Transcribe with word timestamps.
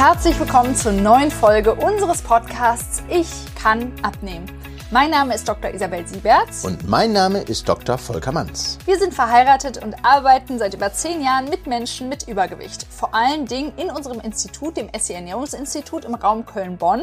Herzlich 0.00 0.40
willkommen 0.40 0.74
zur 0.74 0.92
neuen 0.92 1.30
Folge 1.30 1.74
unseres 1.74 2.22
Podcasts 2.22 3.02
Ich 3.10 3.28
kann 3.54 3.92
abnehmen. 4.00 4.46
Mein 4.90 5.10
Name 5.10 5.34
ist 5.34 5.46
Dr. 5.46 5.74
Isabel 5.74 6.08
Sieberts. 6.08 6.64
Und 6.64 6.88
mein 6.88 7.12
Name 7.12 7.42
ist 7.42 7.68
Dr. 7.68 7.98
Volker 7.98 8.32
Manz. 8.32 8.78
Wir 8.86 8.98
sind 8.98 9.12
verheiratet 9.12 9.84
und 9.84 9.94
arbeiten 10.02 10.58
seit 10.58 10.72
über 10.72 10.90
zehn 10.90 11.22
Jahren 11.22 11.50
mit 11.50 11.66
Menschen 11.66 12.08
mit 12.08 12.26
Übergewicht. 12.28 12.86
Vor 12.88 13.14
allen 13.14 13.44
Dingen 13.44 13.74
in 13.76 13.90
unserem 13.90 14.20
Institut, 14.20 14.78
dem 14.78 14.88
SE 14.98 15.12
Ernährungsinstitut 15.12 16.06
im 16.06 16.14
Raum 16.14 16.46
Köln-Bonn, 16.46 17.02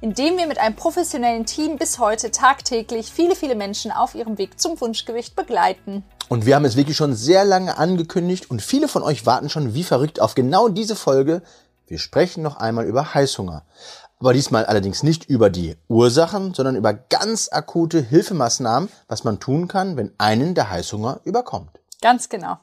in 0.00 0.14
dem 0.14 0.38
wir 0.38 0.46
mit 0.46 0.58
einem 0.58 0.76
professionellen 0.76 1.46
Team 1.46 1.78
bis 1.78 1.98
heute 1.98 2.30
tagtäglich 2.30 3.10
viele, 3.12 3.34
viele 3.34 3.56
Menschen 3.56 3.90
auf 3.90 4.14
ihrem 4.14 4.38
Weg 4.38 4.60
zum 4.60 4.80
Wunschgewicht 4.80 5.34
begleiten. 5.34 6.04
Und 6.28 6.46
wir 6.46 6.54
haben 6.54 6.64
es 6.64 6.76
wirklich 6.76 6.96
schon 6.96 7.14
sehr 7.14 7.44
lange 7.44 7.76
angekündigt 7.76 8.50
und 8.50 8.62
viele 8.62 8.86
von 8.86 9.02
euch 9.02 9.26
warten 9.26 9.48
schon 9.48 9.74
wie 9.74 9.84
verrückt 9.84 10.20
auf 10.20 10.36
genau 10.36 10.68
diese 10.68 10.94
Folge. 10.94 11.42
Wir 11.86 11.98
sprechen 11.98 12.42
noch 12.42 12.56
einmal 12.56 12.86
über 12.86 13.14
Heißhunger 13.14 13.64
aber 14.18 14.32
diesmal 14.32 14.64
allerdings 14.64 15.02
nicht 15.02 15.28
über 15.28 15.50
die 15.50 15.76
Ursachen, 15.88 16.54
sondern 16.54 16.76
über 16.76 16.94
ganz 16.94 17.48
akute 17.52 18.00
Hilfemaßnahmen, 18.00 18.88
was 19.08 19.24
man 19.24 19.40
tun 19.40 19.68
kann, 19.68 19.96
wenn 19.96 20.12
einen 20.18 20.54
der 20.54 20.70
Heißhunger 20.70 21.20
überkommt. 21.24 21.70
Ganz 22.00 22.28
genau. 22.28 22.58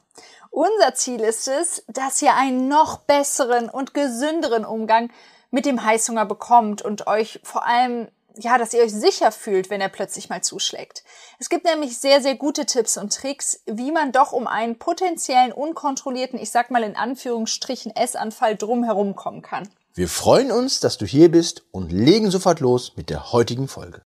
Unser 0.50 0.94
Ziel 0.94 1.20
ist 1.20 1.48
es, 1.48 1.84
dass 1.88 2.22
ihr 2.22 2.34
einen 2.34 2.68
noch 2.68 2.98
besseren 2.98 3.68
und 3.68 3.94
gesünderen 3.94 4.64
Umgang 4.64 5.10
mit 5.50 5.66
dem 5.66 5.84
Heißhunger 5.84 6.26
bekommt 6.26 6.82
und 6.82 7.06
euch 7.06 7.40
vor 7.44 7.64
allem 7.64 8.08
ja, 8.36 8.58
dass 8.58 8.74
ihr 8.74 8.82
euch 8.82 8.92
sicher 8.92 9.32
fühlt, 9.32 9.70
wenn 9.70 9.80
er 9.80 9.88
plötzlich 9.88 10.28
mal 10.28 10.42
zuschlägt. 10.42 11.04
Es 11.38 11.48
gibt 11.48 11.64
nämlich 11.64 11.98
sehr, 11.98 12.20
sehr 12.20 12.34
gute 12.34 12.66
Tipps 12.66 12.96
und 12.96 13.14
Tricks, 13.14 13.60
wie 13.66 13.92
man 13.92 14.12
doch 14.12 14.32
um 14.32 14.46
einen 14.46 14.78
potenziellen 14.78 15.52
unkontrollierten, 15.52 16.38
ich 16.38 16.50
sag 16.50 16.70
mal 16.70 16.82
in 16.82 16.96
Anführungsstrichen, 16.96 17.94
Essanfall 17.94 18.56
drumherum 18.56 19.14
kommen 19.14 19.42
kann. 19.42 19.68
Wir 19.94 20.08
freuen 20.08 20.50
uns, 20.50 20.80
dass 20.80 20.98
du 20.98 21.06
hier 21.06 21.30
bist 21.30 21.62
und 21.70 21.92
legen 21.92 22.30
sofort 22.30 22.60
los 22.60 22.92
mit 22.96 23.10
der 23.10 23.32
heutigen 23.32 23.68
Folge. 23.68 24.02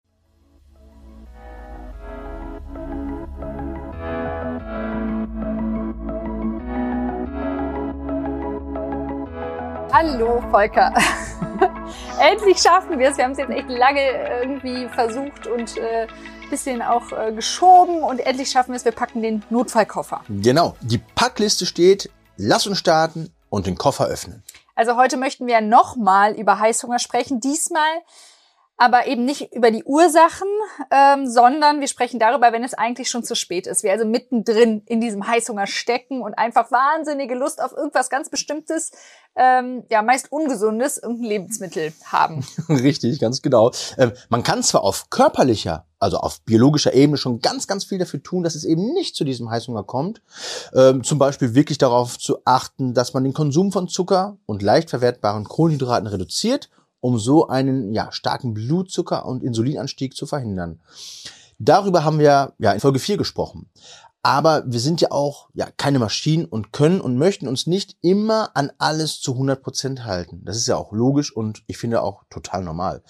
Hallo 9.99 10.43
Volker. 10.51 10.93
Endlich 12.21 12.59
schaffen 12.59 12.99
wir 12.99 13.09
es. 13.09 13.17
Wir 13.17 13.25
haben 13.25 13.33
es 13.33 13.39
jetzt 13.39 13.51
echt 13.51 13.71
lange 13.71 14.03
irgendwie 14.43 14.91
versucht 14.91 15.47
und 15.47 15.79
äh, 15.79 16.07
bisschen 16.51 16.83
auch 16.83 17.13
äh, 17.13 17.33
geschoben 17.33 18.03
und 18.03 18.21
endlich 18.21 18.51
schaffen 18.51 18.73
wir 18.73 18.77
es. 18.77 18.85
Wir 18.85 18.93
packen 18.93 19.23
den 19.23 19.43
Notfallkoffer. 19.49 20.21
Genau. 20.29 20.77
Die 20.83 20.99
Packliste 20.99 21.65
steht. 21.65 22.11
Lass 22.37 22.67
uns 22.67 22.77
starten 22.77 23.33
und 23.49 23.67
den 23.67 23.79
Koffer 23.79 24.05
öffnen. 24.05 24.45
Also 24.75 24.99
heute 24.99 25.17
möchten 25.17 25.47
wir 25.47 25.63
nochmal 25.63 26.35
über 26.35 26.59
Heißhunger 26.59 26.99
sprechen. 26.99 27.41
Diesmal 27.41 27.89
aber 28.77 29.07
eben 29.07 29.25
nicht 29.25 29.55
über 29.55 29.71
die 29.71 29.85
Ursachen, 29.85 30.49
ähm, 30.91 31.27
sondern 31.27 31.81
wir 31.81 31.89
sprechen 31.89 32.21
darüber, 32.21 32.53
wenn 32.53 32.63
es 32.63 32.75
eigentlich 32.75 33.09
schon 33.09 33.25
zu 33.25 33.35
spät 33.35 33.67
ist. 33.67 33.83
Wir 33.83 33.93
also 33.93 34.05
mittendrin 34.05 34.83
in 34.87 35.01
diesem 35.01 35.27
Heißhunger 35.27 35.67
stecken 35.67 36.23
und 36.23 36.35
einfach 36.35 36.71
wahnsinnige 36.71 37.35
Lust 37.35 37.63
auf 37.63 37.73
irgendwas 37.73 38.11
ganz 38.11 38.29
Bestimmtes, 38.29 38.93
ähm, 39.35 39.85
ja 39.91 40.03
meist 40.03 40.31
ungesundes, 40.31 40.99
irgendein 40.99 41.29
Lebensmittel 41.29 41.93
haben. 42.05 42.47
Richtig, 42.69 43.19
ganz 43.19 43.41
genau. 43.41 43.71
Ähm, 43.97 44.13
man 44.29 44.43
kann 44.43 44.63
zwar 44.63 44.83
auf 44.83 45.09
körperlicher, 45.09 45.87
also 45.99 46.19
auf 46.19 46.43
biologischer 46.43 46.93
Ebene 46.93 47.17
schon 47.17 47.41
ganz, 47.41 47.67
ganz 47.67 47.85
viel 47.85 47.99
dafür 47.99 48.23
tun, 48.23 48.43
dass 48.43 48.55
es 48.55 48.65
eben 48.65 48.93
nicht 48.93 49.17
zu 49.17 49.25
diesem 49.25 49.51
Heißhunger 49.51 49.85
kommt. 49.85 50.21
Ähm, 50.75 51.03
zum 51.03 51.19
Beispiel 51.19 51.55
wirklich 51.55 51.79
darauf 51.79 52.19
zu 52.19 52.39
achten, 52.45 52.93
dass 52.93 53.15
man 53.15 53.25
den 53.25 53.33
Konsum 53.33 53.73
von 53.73 53.89
Zucker 53.89 54.37
und 54.45 54.61
leicht 54.61 54.91
verwertbaren 54.91 55.45
Kohlenhydraten 55.45 56.07
reduziert 56.07 56.69
um 57.01 57.19
so 57.19 57.49
einen 57.49 57.93
ja, 57.93 58.11
starken 58.13 58.55
Blutzucker- 58.55 59.25
und 59.25 59.43
Insulinanstieg 59.43 60.15
zu 60.15 60.27
verhindern. 60.27 60.81
Darüber 61.59 62.05
haben 62.05 62.19
wir 62.19 62.55
ja 62.59 62.73
in 62.73 62.81
Folge 62.81 62.99
4 62.99 63.17
gesprochen. 63.17 63.71
Aber 64.23 64.65
wir 64.67 64.81
sind 64.81 65.01
ja 65.01 65.13
auch 65.13 65.51
ja 65.55 65.69
keine 65.77 66.01
Maschinen 66.01 66.47
und 66.47 66.73
können 66.73 67.01
und 67.01 67.17
möchten 67.17 67.47
uns 67.47 67.69
nicht 67.69 67.97
immer 68.01 68.51
an 68.55 68.73
alles 68.79 69.21
zu 69.21 69.35
100 69.35 69.63
Prozent 69.63 70.05
halten. 70.05 70.43
Das 70.45 70.57
ist 70.57 70.67
ja 70.67 70.75
auch 70.75 70.91
logisch 70.91 71.31
und 71.31 71.63
ich 71.69 71.79
finde 71.79 72.03
auch 72.03 72.25
total 72.29 72.65
normal. 72.65 73.05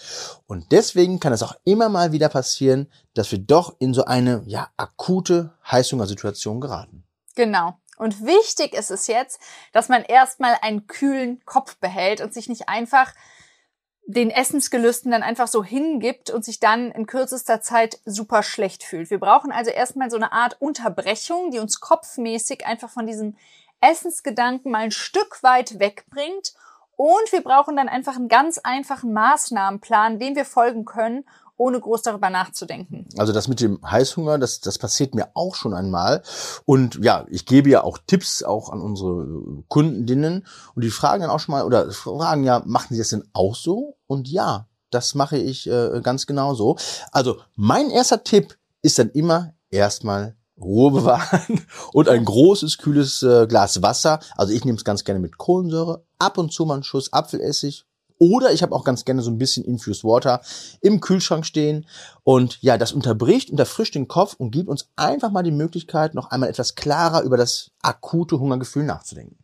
Und 0.47 0.73
deswegen 0.73 1.19
kann 1.19 1.33
es 1.33 1.43
auch 1.43 1.55
immer 1.65 1.89
mal 1.89 2.13
wieder 2.13 2.29
passieren, 2.29 2.93
dass 3.15 3.33
wir 3.33 3.39
doch 3.39 3.77
in 3.79 3.95
so 3.95 4.05
eine 4.05 4.43
ja 4.45 4.69
akute 4.77 5.55
Heißhungersituation 5.71 6.61
geraten. 6.61 7.05
Genau. 7.35 7.79
Und 7.97 8.23
wichtig 8.27 8.75
ist 8.75 8.91
es 8.91 9.07
jetzt, 9.07 9.41
dass 9.73 9.89
man 9.89 10.03
erstmal 10.03 10.59
einen 10.61 10.87
kühlen 10.87 11.41
Kopf 11.47 11.79
behält 11.79 12.21
und 12.21 12.35
sich 12.35 12.51
nicht 12.51 12.69
einfach 12.69 13.15
den 14.07 14.31
Essensgelüsten 14.31 15.11
dann 15.11 15.25
einfach 15.25 15.49
so 15.49 15.65
hingibt 15.65 16.31
und 16.31 16.45
sich 16.45 16.61
dann 16.61 16.93
in 16.93 17.07
kürzester 17.07 17.61
Zeit 17.61 17.99
super 18.05 18.45
schlecht 18.45 18.85
fühlt. 18.85 19.11
Wir 19.11 19.19
brauchen 19.19 19.51
also 19.51 19.71
erstmal 19.73 20.11
so 20.11 20.17
eine 20.17 20.33
Art 20.33 20.57
Unterbrechung, 20.61 21.51
die 21.51 21.59
uns 21.59 21.81
kopfmäßig 21.81 22.65
einfach 22.67 22.89
von 22.89 23.07
diesem 23.07 23.37
Essensgedanken 23.81 24.71
mal 24.71 24.85
ein 24.85 24.91
Stück 24.93 25.43
weit 25.43 25.81
wegbringt. 25.81 26.55
Und 26.97 27.31
wir 27.31 27.43
brauchen 27.43 27.77
dann 27.77 27.89
einfach 27.89 28.17
einen 28.17 28.29
ganz 28.29 28.59
einfachen 28.59 29.13
Maßnahmenplan, 29.13 30.19
dem 30.19 30.35
wir 30.35 30.47
folgen 30.47 30.87
können, 30.87 31.25
ohne 31.59 31.81
groß 31.81 32.03
darüber 32.03 32.31
nachzudenken. 32.31 33.07
Also 33.19 33.33
das 33.33 33.49
mit 33.49 33.61
dem 33.61 33.81
Heißhunger, 33.83 34.39
das, 34.39 34.61
das 34.61 34.79
passiert 34.79 35.15
mir 35.15 35.29
auch 35.35 35.55
schon 35.55 35.75
einmal. 35.75 36.23
Und 36.65 37.03
ja, 37.03 37.27
ich 37.29 37.47
gebe 37.47 37.71
ja 37.71 37.83
auch 37.83 37.99
Tipps 38.07 38.43
auch 38.43 38.71
an 38.71 38.81
unsere 38.81 39.27
Kundinnen 39.69 40.47
und 40.75 40.85
die 40.85 40.91
fragen 40.91 41.23
dann 41.23 41.31
auch 41.31 41.41
schon 41.41 41.55
mal 41.55 41.65
oder 41.65 41.91
fragen 41.91 42.45
ja, 42.45 42.63
machen 42.65 42.89
sie 42.91 42.99
das 42.99 43.11
denn 43.11 43.29
auch 43.33 43.55
so? 43.55 43.96
Und 44.07 44.29
ja, 44.29 44.69
das 44.91 45.15
mache 45.15 45.39
ich 45.39 45.69
äh, 45.69 46.01
ganz 46.03 46.27
genau 46.27 46.55
so. 46.55 46.77
Also 47.13 47.39
mein 47.55 47.91
erster 47.91 48.23
Tipp 48.25 48.57
ist 48.83 48.99
dann 48.99 49.11
immer 49.11 49.55
erstmal 49.71 50.37
Ruhe 50.59 50.91
bewahren 50.91 51.67
und 51.93 52.09
ein 52.09 52.25
großes, 52.25 52.79
kühles 52.79 53.23
äh, 53.23 53.47
Glas 53.47 53.83
Wasser. 53.83 54.21
Also 54.37 54.53
ich 54.53 54.65
nehme 54.65 54.79
es 54.79 54.85
ganz 54.85 55.05
gerne 55.05 55.21
mit 55.21 55.39
Kohlensäure, 55.39 56.05
ab 56.19 56.39
und 56.39 56.53
zu 56.53 56.65
mal 56.65 56.75
einen 56.75 56.83
Schuss 56.83 57.13
Apfelessig 57.13 57.85
oder 58.19 58.53
ich 58.53 58.63
habe 58.63 58.75
auch 58.75 58.85
ganz 58.85 59.05
gerne 59.05 59.23
so 59.23 59.31
ein 59.31 59.39
bisschen 59.39 59.65
Infused 59.65 60.05
Water 60.05 60.41
im 60.81 61.01
Kühlschrank 61.01 61.45
stehen. 61.45 61.87
Und 62.25 62.63
ja, 62.63 62.79
das 62.79 62.93
unterbricht, 62.93 63.51
unterfrischt 63.51 63.95
den 63.95 64.09
Kopf 64.09 64.35
und 64.39 64.51
gibt 64.51 64.69
uns 64.69 64.89
einfach 64.97 65.31
mal 65.31 65.43
die 65.43 65.51
Möglichkeit, 65.51 66.15
noch 66.15 66.31
einmal 66.31 66.49
etwas 66.49 66.75
klarer 66.75 67.23
über 67.23 67.37
das 67.37 67.71
akute 67.83 68.39
Hungergefühl 68.39 68.85
nachzudenken. 68.85 69.39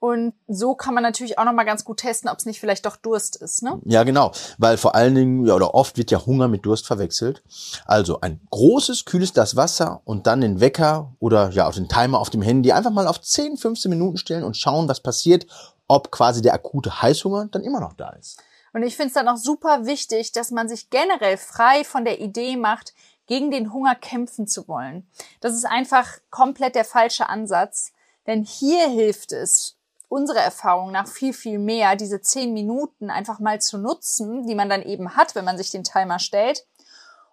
Und 0.00 0.32
so 0.48 0.74
kann 0.74 0.94
man 0.94 1.02
natürlich 1.02 1.38
auch 1.38 1.44
noch 1.44 1.52
mal 1.52 1.64
ganz 1.64 1.84
gut 1.84 1.98
testen, 1.98 2.28
ob 2.28 2.38
es 2.38 2.46
nicht 2.46 2.58
vielleicht 2.58 2.86
doch 2.86 2.96
Durst 2.96 3.36
ist, 3.36 3.62
ne? 3.62 3.78
Ja, 3.84 4.02
genau, 4.02 4.32
weil 4.58 4.76
vor 4.76 4.94
allen 4.94 5.14
Dingen 5.14 5.46
ja 5.46 5.54
oder 5.54 5.74
oft 5.74 5.98
wird 5.98 6.10
ja 6.10 6.24
Hunger 6.24 6.48
mit 6.48 6.66
Durst 6.66 6.86
verwechselt. 6.86 7.42
Also 7.84 8.20
ein 8.20 8.40
großes 8.50 9.04
kühles 9.04 9.34
Glas 9.34 9.56
Wasser 9.56 10.00
und 10.04 10.26
dann 10.26 10.40
den 10.40 10.60
Wecker 10.60 11.12
oder 11.18 11.50
ja 11.50 11.68
auch 11.68 11.74
den 11.74 11.88
Timer 11.88 12.18
auf 12.18 12.30
dem 12.30 12.42
Handy 12.42 12.72
einfach 12.72 12.90
mal 12.90 13.06
auf 13.06 13.20
10, 13.20 13.58
15 13.58 13.90
Minuten 13.90 14.16
stellen 14.16 14.42
und 14.42 14.56
schauen, 14.56 14.88
was 14.88 15.00
passiert 15.00 15.46
ob 15.90 16.12
quasi 16.12 16.40
der 16.40 16.54
akute 16.54 17.02
Heißhunger 17.02 17.46
dann 17.46 17.64
immer 17.64 17.80
noch 17.80 17.94
da 17.94 18.10
ist. 18.10 18.40
Und 18.72 18.84
ich 18.84 18.94
finde 18.94 19.08
es 19.08 19.14
dann 19.14 19.26
auch 19.26 19.36
super 19.36 19.86
wichtig, 19.86 20.30
dass 20.30 20.52
man 20.52 20.68
sich 20.68 20.88
generell 20.88 21.36
frei 21.36 21.82
von 21.82 22.04
der 22.04 22.20
Idee 22.20 22.56
macht, 22.56 22.94
gegen 23.26 23.50
den 23.50 23.72
Hunger 23.72 23.96
kämpfen 23.96 24.46
zu 24.46 24.68
wollen. 24.68 25.08
Das 25.40 25.52
ist 25.52 25.66
einfach 25.66 26.06
komplett 26.30 26.76
der 26.76 26.84
falsche 26.84 27.28
Ansatz, 27.28 27.92
denn 28.28 28.44
hier 28.44 28.88
hilft 28.88 29.32
es, 29.32 29.78
unserer 30.10 30.40
Erfahrung 30.40 30.90
nach 30.90 31.06
viel, 31.06 31.32
viel 31.32 31.58
mehr, 31.58 31.94
diese 31.94 32.20
zehn 32.20 32.52
Minuten 32.52 33.10
einfach 33.10 33.38
mal 33.38 33.60
zu 33.60 33.78
nutzen, 33.78 34.44
die 34.46 34.56
man 34.56 34.68
dann 34.68 34.82
eben 34.82 35.16
hat, 35.16 35.36
wenn 35.36 35.44
man 35.44 35.56
sich 35.56 35.70
den 35.70 35.84
Timer 35.84 36.18
stellt, 36.18 36.66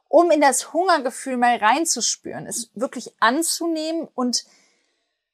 um 0.07 0.29
in 0.29 0.41
das 0.41 0.73
Hungergefühl 0.73 1.37
mal 1.37 1.57
reinzuspüren, 1.57 2.45
es 2.45 2.69
wirklich 2.75 3.13
anzunehmen 3.19 4.07
und 4.13 4.45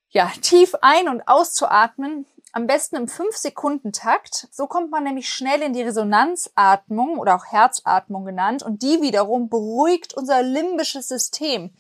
ja, 0.10 0.32
tief 0.42 0.76
ein- 0.82 1.10
und 1.10 1.28
auszuatmen 1.28 2.26
am 2.54 2.66
besten 2.68 2.96
im 2.96 3.08
5-Sekunden-Takt. 3.08 4.48
So 4.52 4.68
kommt 4.68 4.92
man 4.92 5.04
nämlich 5.04 5.28
schnell 5.28 5.62
in 5.64 5.74
die 5.74 5.82
Resonanzatmung 5.82 7.18
oder 7.18 7.36
auch 7.36 7.46
Herzatmung 7.46 8.24
genannt 8.26 8.64
und 8.64 8.84
die 8.84 9.02
wiederum 9.02 9.50
beruhigt 9.50 10.14
unser 10.14 10.44
limbisches 10.44 11.10
System. 11.10 11.72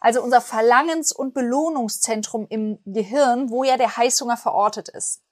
Also 0.00 0.22
unser 0.22 0.40
Verlangens- 0.40 1.12
und 1.12 1.34
Belohnungszentrum 1.34 2.46
im 2.48 2.78
Gehirn, 2.84 3.50
wo 3.50 3.64
ja 3.64 3.76
der 3.76 3.96
Heißhunger 3.96 4.36
verortet 4.36 4.88
ist. 4.88 5.22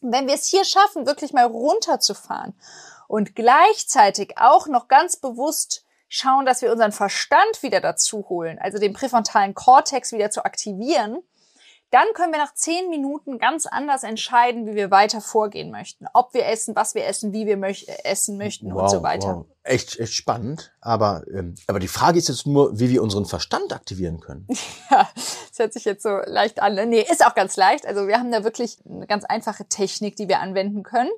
Und 0.00 0.12
wenn 0.12 0.26
wir 0.26 0.34
es 0.34 0.46
hier 0.46 0.64
schaffen, 0.64 1.06
wirklich 1.06 1.32
mal 1.32 1.44
runterzufahren 1.44 2.54
und 3.08 3.34
gleichzeitig 3.34 4.38
auch 4.38 4.66
noch 4.66 4.88
ganz 4.88 5.16
bewusst 5.16 5.84
schauen, 6.08 6.46
dass 6.46 6.62
wir 6.62 6.72
unseren 6.72 6.92
Verstand 6.92 7.62
wieder 7.62 7.80
dazu 7.80 8.28
holen, 8.28 8.58
also 8.58 8.78
den 8.78 8.92
präfrontalen 8.92 9.54
Kortex 9.54 10.12
wieder 10.12 10.30
zu 10.30 10.44
aktivieren, 10.44 11.22
dann 11.90 12.06
können 12.14 12.32
wir 12.32 12.38
nach 12.38 12.54
zehn 12.54 12.88
Minuten 12.88 13.38
ganz 13.38 13.66
anders 13.66 14.04
entscheiden, 14.04 14.66
wie 14.66 14.74
wir 14.74 14.90
weiter 14.90 15.20
vorgehen 15.20 15.70
möchten. 15.72 16.06
Ob 16.14 16.34
wir 16.34 16.46
essen, 16.46 16.76
was 16.76 16.94
wir 16.94 17.04
essen, 17.06 17.32
wie 17.32 17.46
wir 17.46 17.56
möch 17.56 17.86
essen 18.04 18.38
möchten 18.38 18.72
wow, 18.72 18.82
und 18.82 18.90
so 18.90 19.02
weiter. 19.02 19.36
Wow. 19.38 19.46
Echt, 19.64 19.98
echt 19.98 20.12
spannend. 20.12 20.72
Aber, 20.80 21.24
ähm, 21.32 21.56
aber 21.66 21.80
die 21.80 21.88
Frage 21.88 22.18
ist 22.18 22.28
jetzt 22.28 22.46
nur, 22.46 22.78
wie 22.78 22.90
wir 22.90 23.02
unseren 23.02 23.26
Verstand 23.26 23.72
aktivieren 23.72 24.20
können. 24.20 24.46
Ja, 24.90 25.08
das 25.14 25.58
hört 25.58 25.72
sich 25.72 25.84
jetzt 25.84 26.02
so 26.02 26.18
leicht 26.24 26.60
an. 26.60 26.74
Ne? 26.74 26.84
Nee, 26.84 27.06
ist 27.08 27.24
auch 27.24 27.34
ganz 27.34 27.56
leicht. 27.56 27.86
Also 27.86 28.08
wir 28.08 28.18
haben 28.18 28.32
da 28.32 28.42
wirklich 28.42 28.78
eine 28.84 29.06
ganz 29.06 29.24
einfache 29.24 29.66
Technik, 29.66 30.16
die 30.16 30.26
wir 30.26 30.40
anwenden 30.40 30.82
können. 30.82 31.10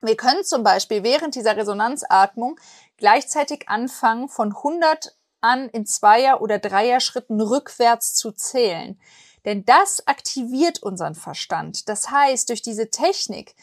Wir 0.00 0.16
können 0.16 0.44
zum 0.44 0.62
Beispiel 0.62 1.02
während 1.02 1.34
dieser 1.34 1.56
Resonanzatmung 1.56 2.58
gleichzeitig 2.96 3.68
anfangen, 3.68 4.28
von 4.28 4.54
100 4.54 5.16
an 5.40 5.68
in 5.68 5.86
Zweier- 5.86 6.40
oder 6.40 6.58
Dreier-Schritten 6.58 7.40
rückwärts 7.40 8.14
zu 8.14 8.32
zählen. 8.32 9.00
Denn 9.44 9.64
das 9.64 10.06
aktiviert 10.06 10.82
unseren 10.82 11.14
Verstand. 11.14 11.88
Das 11.88 12.10
heißt, 12.10 12.48
durch 12.48 12.62
diese 12.62 12.90
Technik 12.90 13.54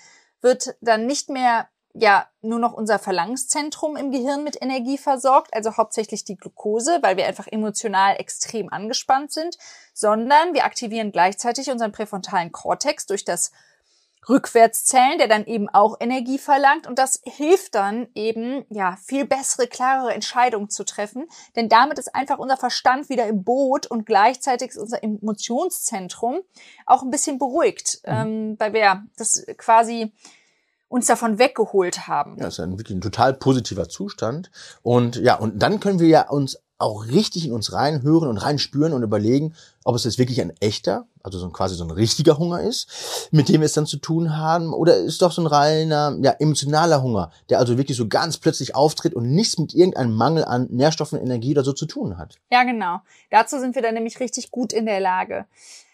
wird 0.42 0.76
dann 0.82 1.06
nicht 1.06 1.30
mehr 1.30 1.70
ja 1.94 2.28
nur 2.42 2.60
noch 2.60 2.74
unser 2.74 3.00
Verlangszentrum 3.00 3.96
im 3.98 4.12
Gehirn 4.12 4.44
mit 4.44 4.62
Energie 4.62 4.98
versorgt, 4.98 5.54
also 5.54 5.76
hauptsächlich 5.76 6.24
die 6.24 6.38
Glucose, 6.38 7.00
weil 7.02 7.18
wir 7.18 7.26
einfach 7.26 7.48
emotional 7.48 8.16
extrem 8.18 8.72
angespannt 8.72 9.32
sind, 9.32 9.58
sondern 9.94 10.54
wir 10.54 10.66
aktivieren 10.66 11.12
gleichzeitig 11.12 11.70
unseren 11.72 11.92
präfrontalen 11.92 12.52
Kortex 12.52 13.06
durch 13.06 13.26
das 13.26 13.52
Rückwärtszählen, 14.28 15.18
der 15.18 15.28
dann 15.28 15.46
eben 15.46 15.70
auch 15.70 15.98
Energie 16.00 16.38
verlangt 16.38 16.88
und 16.88 17.00
das 17.00 17.22
hilft 17.24 17.76
dann 17.76 18.08
eben, 18.16 18.66
ja, 18.70 18.98
viel 19.04 19.26
bessere, 19.26 19.68
klarere 19.68 20.14
Entscheidungen 20.14 20.70
zu 20.70 20.84
treffen, 20.84 21.28
denn 21.56 21.70
damit 21.70 22.00
ist 22.00 22.14
einfach 22.14 22.38
unser 22.38 22.58
Verstand 22.58 23.10
wieder 23.10 23.28
im 23.28 23.44
Boot 23.44 23.88
und 23.88 24.06
gleichzeitig 24.06 24.70
ist 24.70 24.78
unser 24.78 25.04
Emotionszentrum 25.04 26.42
auch 26.86 27.04
ein 27.04 27.12
bisschen 27.12 27.40
beruhigt, 27.40 28.02
mhm. 28.06 28.14
ähm, 28.14 28.56
weil 28.60 28.74
wir 28.74 29.04
das 29.18 29.46
quasi 29.58 30.12
uns 30.90 31.06
davon 31.06 31.38
weggeholt 31.40 32.08
haben. 32.08 32.36
Ja, 32.38 32.46
das 32.46 32.56
ist 32.56 32.60
ein 32.62 32.78
wirklich 32.78 32.98
ein 32.98 33.02
total 33.02 33.34
positiver 33.34 33.88
Zustand. 33.88 34.52
Und 34.82 35.16
ja, 35.18 35.36
und 35.36 35.60
dann 35.60 35.80
können 35.80 36.00
wir 36.00 36.08
ja 36.08 36.28
uns 36.28 36.58
auch 36.80 37.06
richtig 37.06 37.46
in 37.46 37.54
uns 37.54 37.74
reinhören 37.74 38.30
und 38.30 38.38
reinspüren 38.38 38.94
und 38.94 39.04
überlegen, 39.04 39.54
ob 39.84 39.96
es 39.96 40.06
jetzt 40.06 40.18
wirklich 40.18 40.42
ein 40.42 40.54
echter, 40.62 41.06
also 41.22 41.38
so 41.38 41.46
ein, 41.46 41.52
quasi 41.52 41.76
so 41.76 41.84
ein 41.84 41.92
richtiger 41.92 42.38
Hunger 42.38 42.62
ist, 42.62 43.30
mit 43.32 43.50
dem 43.50 43.62
wir 43.62 43.66
es 43.66 43.74
dann 43.74 43.86
zu 43.86 43.98
tun 43.98 44.38
haben, 44.38 44.74
oder 44.74 44.96
ist 44.96 45.22
doch 45.22 45.32
so 45.32 45.42
ein 45.42 45.48
reiner, 45.48 46.18
ja, 46.22 46.32
emotionaler 46.32 47.04
Hunger, 47.04 47.32
der 47.50 47.60
also 47.60 47.78
wirklich 47.78 47.98
so 47.98 48.08
ganz 48.08 48.38
plötzlich 48.38 48.76
auftritt 48.76 49.14
und 49.14 49.30
nichts 49.30 49.58
mit 49.58 49.74
irgendeinem 49.74 50.16
Mangel 50.16 50.46
an 50.46 50.68
Nährstoffen, 50.72 51.20
Energie 51.20 51.52
oder 51.52 51.64
so 51.64 51.74
zu 51.74 51.86
tun 51.86 52.18
hat. 52.18 52.40
Ja, 52.50 52.64
genau. 52.64 53.00
Dazu 53.30 53.60
sind 53.60 53.76
wir 53.76 53.82
dann 53.82 53.94
nämlich 53.94 54.20
richtig 54.20 54.50
gut 54.50 54.72
in 54.72 54.86
der 54.86 55.02
Lage. 55.02 55.46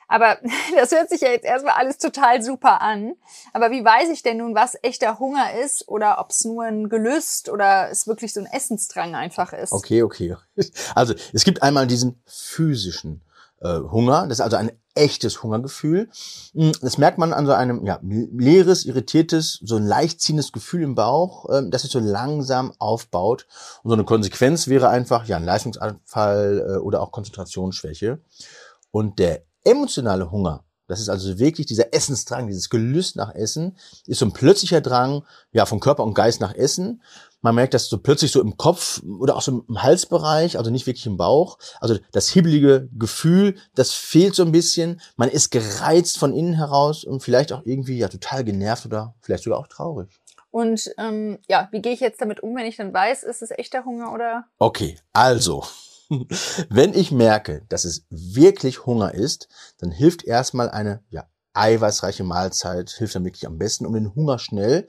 Aber 0.07 0.37
das 0.75 0.91
hört 0.91 1.09
sich 1.09 1.21
ja 1.21 1.29
jetzt 1.29 1.45
erstmal 1.45 1.75
alles 1.75 1.97
total 1.97 2.41
super 2.41 2.81
an. 2.81 3.15
Aber 3.53 3.71
wie 3.71 3.83
weiß 3.83 4.09
ich 4.09 4.23
denn 4.23 4.37
nun, 4.37 4.55
was 4.55 4.77
echter 4.81 5.19
Hunger 5.19 5.53
ist 5.63 5.87
oder 5.87 6.19
ob 6.19 6.31
es 6.31 6.45
nur 6.45 6.63
ein 6.63 6.89
Gelüst 6.89 7.49
oder 7.49 7.89
es 7.89 8.07
wirklich 8.07 8.33
so 8.33 8.39
ein 8.39 8.45
Essensdrang 8.45 9.15
einfach 9.15 9.53
ist? 9.53 9.71
Okay, 9.71 10.03
okay. 10.03 10.35
Also 10.95 11.13
es 11.33 11.43
gibt 11.43 11.63
einmal 11.63 11.87
diesen 11.87 12.21
physischen 12.25 13.21
äh, 13.61 13.79
Hunger, 13.79 14.27
das 14.27 14.39
ist 14.39 14.43
also 14.43 14.57
ein 14.57 14.71
echtes 14.95 15.43
Hungergefühl. 15.43 16.09
Hm, 16.53 16.71
das 16.81 16.97
merkt 16.97 17.17
man 17.17 17.33
an 17.33 17.45
so 17.45 17.51
einem 17.51 17.85
ja, 17.85 17.99
leeres, 18.01 18.85
irritiertes, 18.85 19.59
so 19.63 19.75
ein 19.75 19.85
leicht 19.85 20.21
ziehendes 20.21 20.51
Gefühl 20.51 20.83
im 20.83 20.95
Bauch, 20.95 21.49
äh, 21.49 21.69
das 21.69 21.83
sich 21.83 21.91
so 21.91 21.99
langsam 21.99 22.73
aufbaut. 22.79 23.45
Und 23.83 23.89
so 23.89 23.95
eine 23.95 24.05
Konsequenz 24.05 24.67
wäre 24.67 24.89
einfach 24.89 25.25
ja 25.25 25.37
ein 25.37 25.43
Leistungsanfall 25.43 26.75
äh, 26.75 26.77
oder 26.79 27.01
auch 27.01 27.11
Konzentrationsschwäche. 27.11 28.19
Und 28.91 29.19
der 29.19 29.43
emotionale 29.65 30.31
Hunger, 30.31 30.63
das 30.87 30.99
ist 30.99 31.09
also 31.09 31.39
wirklich 31.39 31.65
dieser 31.65 31.93
Essensdrang, 31.93 32.47
dieses 32.47 32.69
Gelüst 32.69 33.15
nach 33.15 33.33
Essen, 33.33 33.77
ist 34.05 34.19
so 34.19 34.25
ein 34.25 34.33
plötzlicher 34.33 34.81
Drang, 34.81 35.23
ja, 35.51 35.65
von 35.65 35.79
Körper 35.79 36.03
und 36.03 36.13
Geist 36.13 36.41
nach 36.41 36.53
Essen. 36.53 37.01
Man 37.41 37.55
merkt 37.55 37.73
das 37.73 37.87
so 37.89 37.97
plötzlich 37.97 38.31
so 38.31 38.41
im 38.41 38.57
Kopf 38.57 39.01
oder 39.03 39.35
auch 39.35 39.41
so 39.41 39.65
im 39.67 39.81
Halsbereich, 39.81 40.57
also 40.57 40.69
nicht 40.69 40.85
wirklich 40.85 41.05
im 41.05 41.17
Bauch. 41.17 41.57
Also 41.79 41.97
das 42.11 42.29
hibbelige 42.29 42.87
Gefühl, 42.93 43.55
das 43.73 43.93
fehlt 43.93 44.35
so 44.35 44.43
ein 44.43 44.51
bisschen. 44.51 45.01
Man 45.15 45.29
ist 45.29 45.49
gereizt 45.49 46.17
von 46.17 46.33
innen 46.33 46.53
heraus 46.53 47.03
und 47.03 47.21
vielleicht 47.21 47.51
auch 47.51 47.61
irgendwie 47.65 47.97
ja 47.97 48.07
total 48.07 48.43
genervt 48.43 48.85
oder 48.85 49.15
vielleicht 49.21 49.43
sogar 49.43 49.59
auch 49.59 49.67
traurig. 49.67 50.09
Und 50.51 50.89
ähm, 50.97 51.39
ja, 51.49 51.67
wie 51.71 51.81
gehe 51.81 51.93
ich 51.93 51.99
jetzt 51.99 52.21
damit 52.21 52.41
um, 52.41 52.55
wenn 52.55 52.65
ich 52.65 52.77
dann 52.77 52.93
weiß, 52.93 53.23
ist 53.23 53.41
es 53.41 53.51
echter 53.51 53.85
Hunger 53.85 54.13
oder? 54.13 54.45
Okay, 54.57 54.97
also 55.11 55.65
Wenn 56.69 56.93
ich 56.93 57.11
merke, 57.11 57.63
dass 57.69 57.85
es 57.85 58.05
wirklich 58.09 58.85
Hunger 58.85 59.13
ist, 59.13 59.47
dann 59.79 59.91
hilft 59.91 60.23
erstmal 60.23 60.69
eine 60.69 61.03
ja, 61.09 61.25
eiweißreiche 61.53 62.23
Mahlzeit, 62.23 62.89
hilft 62.91 63.15
dann 63.15 63.25
wirklich 63.25 63.47
am 63.47 63.57
besten, 63.57 63.85
um 63.85 63.93
den 63.93 64.13
Hunger 64.13 64.39
schnell, 64.39 64.87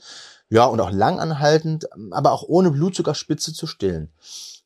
ja, 0.48 0.64
und 0.64 0.80
auch 0.80 0.90
langanhaltend, 0.90 1.88
aber 2.12 2.32
auch 2.32 2.44
ohne 2.44 2.70
Blutzuckerspitze 2.70 3.52
zu 3.52 3.66
stillen. 3.66 4.12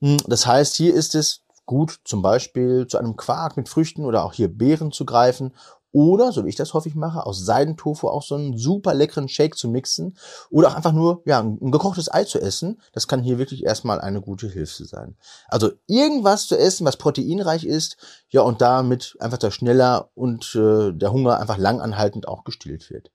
Hm, 0.01 0.19
das 0.27 0.47
heißt, 0.47 0.75
hier 0.77 0.95
ist 0.95 1.15
es 1.15 1.43
gut, 1.67 2.01
zum 2.05 2.21
Beispiel 2.21 2.87
zu 2.87 2.99
einem 2.99 3.17
Quark 3.17 3.57
mit 3.57 3.69
Früchten 3.69 4.05
oder 4.05 4.25
auch 4.25 4.33
hier 4.33 4.49
Beeren 4.49 4.93
zu 4.93 5.05
greifen 5.05 5.55
oder, 5.93 6.33
so 6.33 6.45
wie 6.45 6.49
ich 6.49 6.57
das 6.57 6.75
häufig 6.75 6.95
mache, 6.95 7.27
aus 7.27 7.45
Seidentofu 7.45 8.09
auch 8.09 8.23
so 8.23 8.35
einen 8.35 8.57
super 8.57 8.95
leckeren 8.95 9.29
Shake 9.29 9.57
zu 9.57 9.69
mixen 9.69 10.17
oder 10.51 10.69
auch 10.69 10.75
einfach 10.75 10.93
nur 10.93 11.23
ja, 11.27 11.41
ein 11.41 11.71
gekochtes 11.71 12.13
Ei 12.13 12.25
zu 12.25 12.41
essen. 12.41 12.81
Das 12.93 13.09
kann 13.09 13.23
hier 13.23 13.39
wirklich 13.39 13.65
erstmal 13.65 14.01
eine 14.01 14.21
gute 14.21 14.49
Hilfe 14.49 14.85
sein. 14.85 15.17
Also 15.49 15.71
irgendwas 15.87 16.47
zu 16.47 16.59
essen, 16.59 16.87
was 16.87 16.97
proteinreich 16.97 17.65
ist, 17.65 17.97
ja, 18.29 18.43
und 18.43 18.61
damit 18.61 19.17
einfach 19.21 19.39
da 19.39 19.51
schneller 19.51 20.11
und 20.15 20.55
äh, 20.55 20.93
der 20.93 21.13
Hunger 21.13 21.39
einfach 21.39 21.59
langanhaltend 21.59 22.29
auch 22.29 22.45
gestillt 22.45 22.91
wird. 22.91 23.11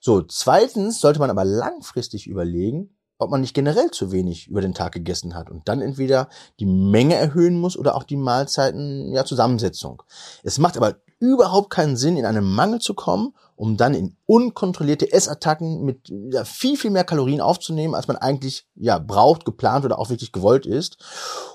So, 0.00 0.22
zweitens 0.22 1.00
sollte 1.00 1.18
man 1.18 1.30
aber 1.30 1.44
langfristig 1.44 2.26
überlegen, 2.26 2.94
ob 3.18 3.30
man 3.30 3.40
nicht 3.40 3.54
generell 3.54 3.90
zu 3.90 4.12
wenig 4.12 4.48
über 4.48 4.60
den 4.60 4.74
Tag 4.74 4.92
gegessen 4.92 5.34
hat 5.34 5.50
und 5.50 5.68
dann 5.68 5.80
entweder 5.80 6.28
die 6.60 6.66
Menge 6.66 7.14
erhöhen 7.14 7.58
muss 7.58 7.76
oder 7.76 7.94
auch 7.94 8.04
die 8.04 8.16
Mahlzeiten, 8.16 9.12
ja, 9.12 9.24
Zusammensetzung. 9.24 10.02
Es 10.42 10.58
macht 10.58 10.76
aber 10.76 10.96
überhaupt 11.18 11.70
keinen 11.70 11.96
Sinn, 11.96 12.16
in 12.16 12.26
einen 12.26 12.44
Mangel 12.44 12.80
zu 12.80 12.94
kommen, 12.94 13.34
um 13.56 13.76
dann 13.76 13.94
in 13.94 14.16
unkontrollierte 14.26 15.12
Essattacken 15.12 15.84
mit 15.84 16.12
ja, 16.32 16.44
viel, 16.44 16.76
viel 16.76 16.90
mehr 16.90 17.04
Kalorien 17.04 17.40
aufzunehmen, 17.40 17.94
als 17.94 18.08
man 18.08 18.16
eigentlich 18.16 18.66
ja 18.74 18.98
braucht, 18.98 19.44
geplant 19.44 19.84
oder 19.84 19.98
auch 19.98 20.10
wirklich 20.10 20.32
gewollt 20.32 20.66
ist. 20.66 20.98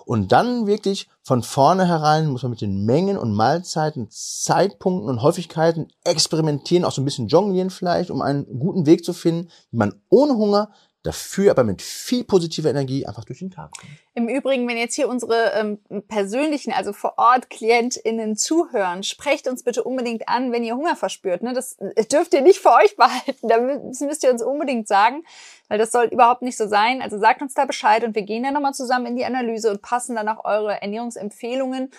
Und 0.06 0.32
dann 0.32 0.66
wirklich 0.66 1.10
von 1.24 1.44
vornherein 1.44 2.28
muss 2.28 2.44
man 2.44 2.52
mit 2.52 2.62
den 2.62 2.86
Mengen 2.86 3.18
und 3.18 3.34
Mahlzeiten, 3.34 4.08
Zeitpunkten 4.10 5.10
und 5.10 5.22
Häufigkeiten 5.22 5.90
experimentieren, 6.04 6.86
auch 6.86 6.92
so 6.92 7.02
ein 7.02 7.06
bisschen 7.06 7.28
jonglieren 7.28 7.70
vielleicht, 7.70 8.12
um 8.12 8.22
einen 8.22 8.60
guten 8.60 8.86
Weg 8.86 9.04
zu 9.04 9.14
finden, 9.14 9.50
wie 9.72 9.78
man 9.78 10.02
ohne 10.10 10.36
Hunger 10.36 10.72
dafür 11.10 11.50
aber 11.52 11.64
mit 11.64 11.82
viel 11.82 12.24
positiver 12.24 12.70
Energie 12.70 13.06
einfach 13.06 13.26
durch 13.26 13.40
den 13.40 13.50
Tag 13.50 13.72
kommen. 13.72 13.98
Im 14.14 14.30
Übrigen, 14.30 14.68
wenn 14.68 14.78
jetzt 14.78 14.94
hier 14.94 15.10
unsere 15.10 15.54
ähm, 15.56 15.80
persönlichen, 16.08 16.72
also 16.72 16.94
vor 16.94 17.16
Ort 17.18 17.50
KlientInnen 17.50 18.36
zuhören, 18.36 19.02
sprecht 19.02 19.48
uns 19.48 19.64
bitte 19.64 19.84
unbedingt 19.84 20.30
an, 20.30 20.52
wenn 20.52 20.64
ihr 20.64 20.76
Hunger 20.76 20.96
verspürt. 20.96 21.42
Ne? 21.42 21.54
Das 21.54 21.78
äh, 21.80 22.06
dürft 22.06 22.34
ihr 22.36 22.42
nicht 22.42 22.60
für 22.62 22.72
euch 22.72 22.96
behalten. 22.96 23.48
Das 23.48 24.00
müsst 24.02 24.24
ihr 24.24 24.32
uns 24.32 24.44
unbedingt 24.44 24.88
sagen, 24.88 25.24
weil 25.68 25.80
das 25.80 25.92
soll 25.92 26.06
überhaupt 26.06 26.44
nicht 26.44 26.58
so 26.58 26.68
sein. 26.68 27.02
Also 27.02 27.18
sagt 27.18 27.42
uns 27.42 27.56
da 27.56 27.66
Bescheid 27.66 28.04
und 28.04 28.14
wir 28.14 28.22
gehen 28.22 28.44
dann 28.44 28.54
nochmal 28.54 28.74
zusammen 28.76 29.08
in 29.08 29.16
die 29.16 29.26
Analyse 29.26 29.72
und 29.72 29.82
passen 29.82 30.16
dann 30.16 30.30
auch 30.30 30.46
eure 30.46 30.80
Ernährungsempfehlungen 30.82 31.90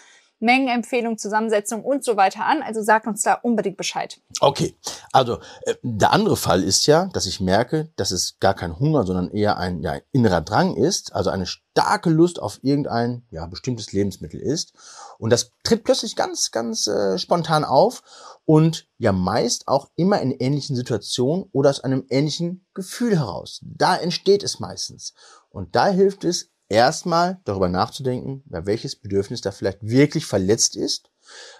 Mengenempfehlung, 0.41 1.19
Zusammensetzung 1.19 1.85
und 1.85 2.05
so 2.05 2.17
weiter 2.17 2.45
an. 2.45 2.63
Also 2.63 2.83
sag 2.83 3.07
uns 3.07 3.23
da 3.23 3.35
unbedingt 3.35 3.77
Bescheid. 3.77 4.21
Okay, 4.41 4.75
also 5.13 5.39
äh, 5.63 5.75
der 5.83 6.13
andere 6.13 6.37
Fall 6.37 6.63
ist 6.63 6.87
ja, 6.87 7.07
dass 7.13 7.27
ich 7.27 7.41
merke, 7.41 7.91
dass 7.97 8.11
es 8.11 8.39
gar 8.41 8.55
kein 8.55 8.79
Hunger, 8.79 9.05
sondern 9.05 9.31
eher 9.31 9.59
ein 9.59 9.83
ja, 9.83 9.99
innerer 10.13 10.41
Drang 10.41 10.75
ist, 10.75 11.15
also 11.15 11.31
eine 11.31 11.47
starke 11.47 12.11
Lust 12.11 12.41
auf 12.41 12.59
irgendein 12.63 13.23
ja, 13.31 13.47
bestimmtes 13.47 13.93
Lebensmittel 13.93 14.41
ist. 14.41 14.73
Und 15.19 15.31
das 15.31 15.53
tritt 15.63 15.85
plötzlich 15.85 16.17
ganz, 16.17 16.51
ganz 16.51 16.87
äh, 16.87 17.19
spontan 17.19 17.65
auf 17.65 18.03
und 18.45 18.89
ja 18.99 19.13
meist 19.13 19.69
auch 19.69 19.91
immer 19.97 20.21
in 20.21 20.33
ähnlichen 20.33 20.75
Situationen 20.75 21.47
oder 21.53 21.71
aus 21.71 21.81
einem 21.81 22.07
ähnlichen 22.09 22.67
Gefühl 22.75 23.17
heraus. 23.17 23.61
Da 23.63 23.97
entsteht 23.97 24.43
es 24.43 24.59
meistens. 24.59 25.15
Und 25.51 25.77
da 25.77 25.89
hilft 25.89 26.25
es, 26.25 26.51
erstmal 26.71 27.41
darüber 27.45 27.69
nachzudenken, 27.69 28.43
ja, 28.49 28.65
welches 28.65 28.97
Bedürfnis 28.97 29.43
da 29.43 29.51
vielleicht 29.51 29.83
wirklich 29.83 30.25
verletzt 30.25 30.77
ist. 30.77 31.11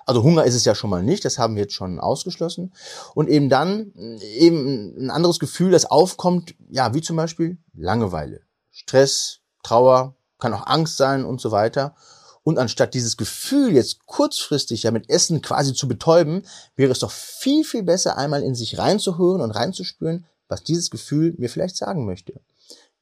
Also 0.07 0.23
Hunger 0.23 0.45
ist 0.45 0.55
es 0.55 0.65
ja 0.65 0.75
schon 0.75 0.91
mal 0.91 1.03
nicht, 1.03 1.25
das 1.25 1.39
haben 1.39 1.55
wir 1.57 1.63
jetzt 1.63 1.75
schon 1.75 2.01
ausgeschlossen. 2.01 2.73
Und 3.15 3.29
eben 3.29 3.49
dann 3.51 3.93
eben 4.21 4.97
ein 4.99 5.11
anderes 5.11 5.39
Gefühl, 5.39 5.73
das 5.73 5.85
aufkommt, 5.85 6.55
ja, 6.71 6.95
wie 6.95 7.03
zum 7.03 7.17
Beispiel 7.17 7.59
Langeweile, 7.75 8.41
Stress, 8.71 9.41
Trauer, 9.63 10.15
kann 10.39 10.55
auch 10.55 10.67
Angst 10.67 10.97
sein 10.97 11.25
und 11.25 11.41
so 11.41 11.51
weiter. 11.51 11.95
Und 12.43 12.59
anstatt 12.59 12.95
dieses 12.95 13.17
Gefühl 13.17 13.75
jetzt 13.75 14.07
kurzfristig 14.07 14.85
ja 14.85 14.91
mit 14.91 15.11
Essen 15.11 15.43
quasi 15.43 15.75
zu 15.75 15.87
betäuben, 15.87 16.47
wäre 16.75 16.91
es 16.91 17.01
doch 17.01 17.11
viel, 17.11 17.65
viel 17.65 17.83
besser, 17.83 18.17
einmal 18.17 18.43
in 18.43 18.55
sich 18.55 18.79
reinzuhören 18.79 19.43
und 19.43 19.51
reinzuspüren, 19.51 20.25
was 20.49 20.63
dieses 20.63 20.91
Gefühl 20.91 21.35
mir 21.37 21.51
vielleicht 21.51 21.77
sagen 21.77 22.07
möchte 22.07 22.41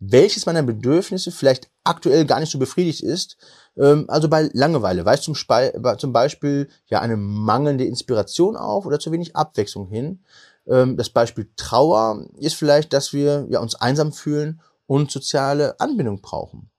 welches 0.00 0.46
meiner 0.46 0.62
Bedürfnisse 0.62 1.32
vielleicht 1.32 1.70
aktuell 1.84 2.24
gar 2.24 2.40
nicht 2.40 2.52
so 2.52 2.58
befriedigt 2.58 3.02
ist. 3.02 3.36
Ähm, 3.76 4.04
also 4.08 4.28
bei 4.28 4.50
Langeweile 4.52 5.04
weist 5.04 5.24
zum, 5.24 5.34
zum, 5.34 6.12
Beispiel 6.12 6.68
ja 6.86 7.00
eine 7.00 7.16
mangelnde 7.16 7.84
Inspiration 7.84 8.56
auf 8.56 8.86
oder 8.86 8.98
zu 8.98 9.10
wenig 9.12 9.34
Abwechslung 9.36 9.88
hin. 9.88 10.20
Ähm, 10.66 10.96
das 10.96 11.10
Beispiel 11.10 11.50
Trauer 11.56 12.26
ist 12.38 12.54
vielleicht, 12.54 12.92
dass 12.92 13.12
wir 13.12 13.46
ja 13.48 13.60
uns 13.60 13.74
einsam 13.74 14.12
fühlen 14.12 14.60
und 14.86 15.10
soziale 15.10 15.78
Anbindung 15.80 16.20
brauchen. 16.20 16.70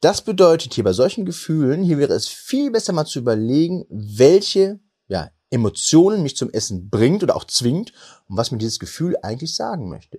Das 0.00 0.22
bedeutet 0.22 0.74
hier 0.74 0.84
bei 0.84 0.92
solchen 0.92 1.24
Gefühlen, 1.24 1.82
hier 1.82 1.98
wäre 1.98 2.14
es 2.14 2.26
viel 2.26 2.72
besser 2.72 2.92
mal 2.92 3.04
zu 3.04 3.20
überlegen, 3.20 3.86
welche 3.88 4.80
ja, 5.06 5.30
Emotionen 5.50 6.22
mich 6.24 6.36
zum 6.36 6.50
Essen 6.50 6.90
bringt 6.90 7.22
oder 7.22 7.36
auch 7.36 7.44
zwingt 7.44 7.92
und 8.28 8.36
was 8.36 8.50
mir 8.50 8.58
dieses 8.58 8.80
Gefühl 8.80 9.16
eigentlich 9.22 9.54
sagen 9.54 9.88
möchte. 9.88 10.18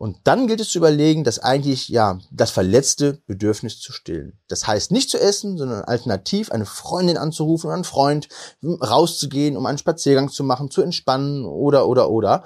Und 0.00 0.16
dann 0.24 0.46
gilt 0.46 0.62
es 0.62 0.70
zu 0.70 0.78
überlegen, 0.78 1.24
dass 1.24 1.40
eigentlich, 1.40 1.90
ja, 1.90 2.18
das 2.30 2.50
verletzte 2.50 3.20
Bedürfnis 3.26 3.80
zu 3.80 3.92
stillen. 3.92 4.38
Das 4.48 4.66
heißt 4.66 4.92
nicht 4.92 5.10
zu 5.10 5.20
essen, 5.20 5.58
sondern 5.58 5.84
alternativ 5.84 6.50
eine 6.50 6.64
Freundin 6.64 7.18
anzurufen 7.18 7.66
oder 7.66 7.74
einen 7.74 7.84
Freund, 7.84 8.26
rauszugehen, 8.64 9.58
um 9.58 9.66
einen 9.66 9.76
Spaziergang 9.76 10.30
zu 10.30 10.42
machen, 10.42 10.70
zu 10.70 10.80
entspannen 10.80 11.44
oder, 11.44 11.86
oder, 11.86 12.08
oder. 12.08 12.44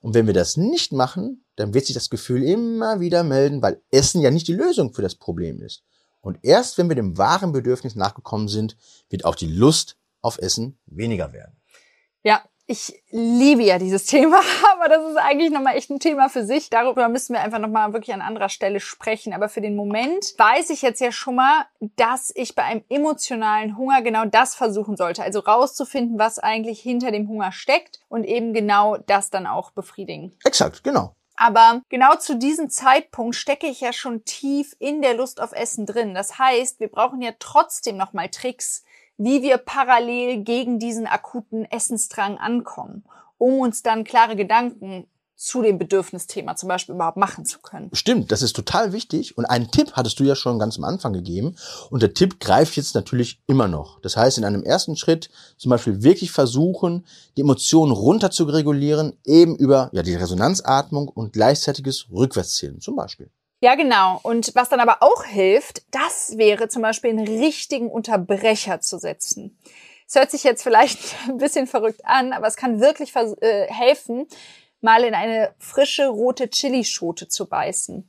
Und 0.00 0.14
wenn 0.14 0.26
wir 0.26 0.34
das 0.34 0.56
nicht 0.56 0.90
machen, 0.90 1.44
dann 1.54 1.74
wird 1.74 1.86
sich 1.86 1.94
das 1.94 2.10
Gefühl 2.10 2.42
immer 2.42 2.98
wieder 2.98 3.22
melden, 3.22 3.62
weil 3.62 3.80
Essen 3.92 4.20
ja 4.20 4.32
nicht 4.32 4.48
die 4.48 4.54
Lösung 4.54 4.92
für 4.92 5.02
das 5.02 5.14
Problem 5.14 5.62
ist. 5.62 5.84
Und 6.22 6.40
erst 6.42 6.76
wenn 6.76 6.88
wir 6.88 6.96
dem 6.96 7.16
wahren 7.16 7.52
Bedürfnis 7.52 7.94
nachgekommen 7.94 8.48
sind, 8.48 8.76
wird 9.10 9.24
auch 9.24 9.36
die 9.36 9.46
Lust 9.46 9.96
auf 10.22 10.38
Essen 10.38 10.76
weniger 10.86 11.32
werden. 11.32 11.56
Ja, 12.24 12.42
ich 12.68 13.00
liebe 13.10 13.62
ja 13.62 13.78
dieses 13.78 14.06
Thema, 14.06 14.40
aber 14.72 14.88
das 14.88 15.08
ist 15.10 15.16
eigentlich 15.16 15.50
nochmal 15.50 15.76
echt 15.76 15.90
ein 15.90 16.00
Thema 16.00 16.28
für 16.28 16.44
sich. 16.44 16.68
Darüber 16.68 17.08
müssen 17.08 17.34
wir 17.34 17.40
einfach 17.40 17.60
nochmal 17.60 17.92
wirklich 17.92 18.12
an 18.12 18.20
anderer 18.20 18.48
Stelle 18.48 18.80
sprechen. 18.80 19.32
Aber 19.32 19.48
für 19.48 19.60
den 19.60 19.76
Moment 19.76 20.34
weiß 20.36 20.70
ich 20.70 20.82
jetzt 20.82 21.00
ja 21.00 21.12
schon 21.12 21.36
mal, 21.36 21.66
dass 21.80 22.32
ich 22.34 22.54
bei 22.54 22.64
einem 22.64 22.82
emotionalen 22.88 23.76
Hunger 23.76 24.02
genau 24.02 24.24
das 24.24 24.54
versuchen 24.54 24.96
sollte. 24.96 25.22
Also 25.22 25.40
rauszufinden, 25.40 26.18
was 26.18 26.38
eigentlich 26.38 26.80
hinter 26.80 27.12
dem 27.12 27.28
Hunger 27.28 27.52
steckt 27.52 28.00
und 28.08 28.24
eben 28.24 28.52
genau 28.52 28.96
das 28.96 29.30
dann 29.30 29.46
auch 29.46 29.70
befriedigen. 29.70 30.36
Exakt, 30.44 30.82
genau. 30.82 31.14
Aber 31.36 31.82
genau 31.90 32.16
zu 32.16 32.36
diesem 32.36 32.70
Zeitpunkt 32.70 33.36
stecke 33.36 33.66
ich 33.66 33.82
ja 33.82 33.92
schon 33.92 34.24
tief 34.24 34.74
in 34.78 35.02
der 35.02 35.14
Lust 35.14 35.40
auf 35.40 35.52
Essen 35.52 35.84
drin. 35.84 36.14
Das 36.14 36.38
heißt, 36.38 36.80
wir 36.80 36.88
brauchen 36.88 37.20
ja 37.20 37.32
trotzdem 37.38 37.98
nochmal 37.98 38.30
Tricks, 38.30 38.84
wie 39.18 39.42
wir 39.42 39.58
parallel 39.58 40.42
gegen 40.42 40.78
diesen 40.78 41.06
akuten 41.06 41.64
Essensdrang 41.64 42.38
ankommen, 42.38 43.04
um 43.38 43.60
uns 43.60 43.82
dann 43.82 44.04
klare 44.04 44.36
Gedanken 44.36 45.06
zu 45.36 45.60
dem 45.60 45.78
Bedürfnisthema 45.78 46.56
zum 46.56 46.70
Beispiel 46.70 46.94
überhaupt 46.94 47.18
machen 47.18 47.44
zu 47.44 47.60
können. 47.60 47.90
Stimmt, 47.92 48.32
das 48.32 48.40
ist 48.40 48.56
total 48.56 48.92
wichtig. 48.92 49.36
Und 49.36 49.44
einen 49.44 49.70
Tipp 49.70 49.92
hattest 49.92 50.18
du 50.18 50.24
ja 50.24 50.34
schon 50.34 50.58
ganz 50.58 50.78
am 50.78 50.84
Anfang 50.84 51.12
gegeben. 51.12 51.56
Und 51.90 52.02
der 52.02 52.14
Tipp 52.14 52.40
greift 52.40 52.76
jetzt 52.76 52.94
natürlich 52.94 53.42
immer 53.46 53.68
noch. 53.68 54.00
Das 54.00 54.16
heißt, 54.16 54.38
in 54.38 54.44
einem 54.44 54.62
ersten 54.62 54.96
Schritt 54.96 55.28
zum 55.58 55.70
Beispiel 55.70 56.02
wirklich 56.02 56.32
versuchen, 56.32 57.06
die 57.36 57.42
Emotionen 57.42 57.92
runter 57.92 58.30
zu 58.30 58.44
regulieren, 58.44 59.12
eben 59.24 59.56
über 59.56 59.90
ja, 59.92 60.02
die 60.02 60.14
Resonanzatmung 60.14 61.08
und 61.08 61.34
gleichzeitiges 61.34 62.10
Rückwärtszählen 62.10 62.80
zum 62.80 62.96
Beispiel. 62.96 63.30
Ja, 63.60 63.74
genau. 63.74 64.20
Und 64.22 64.54
was 64.54 64.68
dann 64.68 64.80
aber 64.80 65.02
auch 65.02 65.24
hilft, 65.24 65.82
das 65.90 66.36
wäre 66.36 66.68
zum 66.68 66.82
Beispiel 66.82 67.10
einen 67.10 67.26
richtigen 67.26 67.90
Unterbrecher 67.90 68.80
zu 68.80 68.98
setzen. 68.98 69.58
Es 70.06 70.14
hört 70.14 70.30
sich 70.30 70.44
jetzt 70.44 70.62
vielleicht 70.62 70.98
ein 71.28 71.38
bisschen 71.38 71.66
verrückt 71.66 72.04
an, 72.04 72.32
aber 72.32 72.46
es 72.46 72.56
kann 72.56 72.80
wirklich 72.80 73.14
äh, 73.16 73.66
helfen, 73.68 74.26
mal 74.80 75.04
in 75.04 75.14
eine 75.14 75.54
frische 75.58 76.08
rote 76.08 76.48
Chilischote 76.48 77.28
zu 77.28 77.48
beißen. 77.48 78.08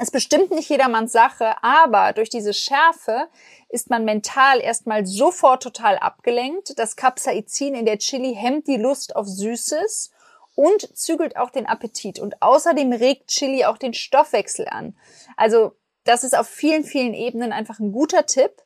ist 0.00 0.12
bestimmt 0.12 0.52
nicht 0.52 0.70
jedermanns 0.70 1.12
Sache, 1.12 1.62
aber 1.62 2.12
durch 2.12 2.30
diese 2.30 2.54
Schärfe 2.54 3.28
ist 3.68 3.90
man 3.90 4.04
mental 4.04 4.60
erstmal 4.60 5.04
sofort 5.04 5.64
total 5.64 5.98
abgelenkt. 5.98 6.78
Das 6.78 6.94
Capsaicin 6.94 7.74
in 7.74 7.86
der 7.86 7.98
Chili 7.98 8.34
hemmt 8.34 8.68
die 8.68 8.76
Lust 8.76 9.16
auf 9.16 9.26
Süßes 9.26 10.12
und 10.56 10.96
zügelt 10.96 11.36
auch 11.36 11.50
den 11.50 11.66
Appetit. 11.66 12.18
Und 12.18 12.42
außerdem 12.42 12.92
regt 12.92 13.28
Chili 13.28 13.64
auch 13.64 13.78
den 13.78 13.94
Stoffwechsel 13.94 14.66
an. 14.68 14.96
Also 15.36 15.76
das 16.02 16.24
ist 16.24 16.36
auf 16.36 16.48
vielen, 16.48 16.82
vielen 16.82 17.14
Ebenen 17.14 17.52
einfach 17.52 17.78
ein 17.78 17.92
guter 17.92 18.26
Tipp 18.26 18.62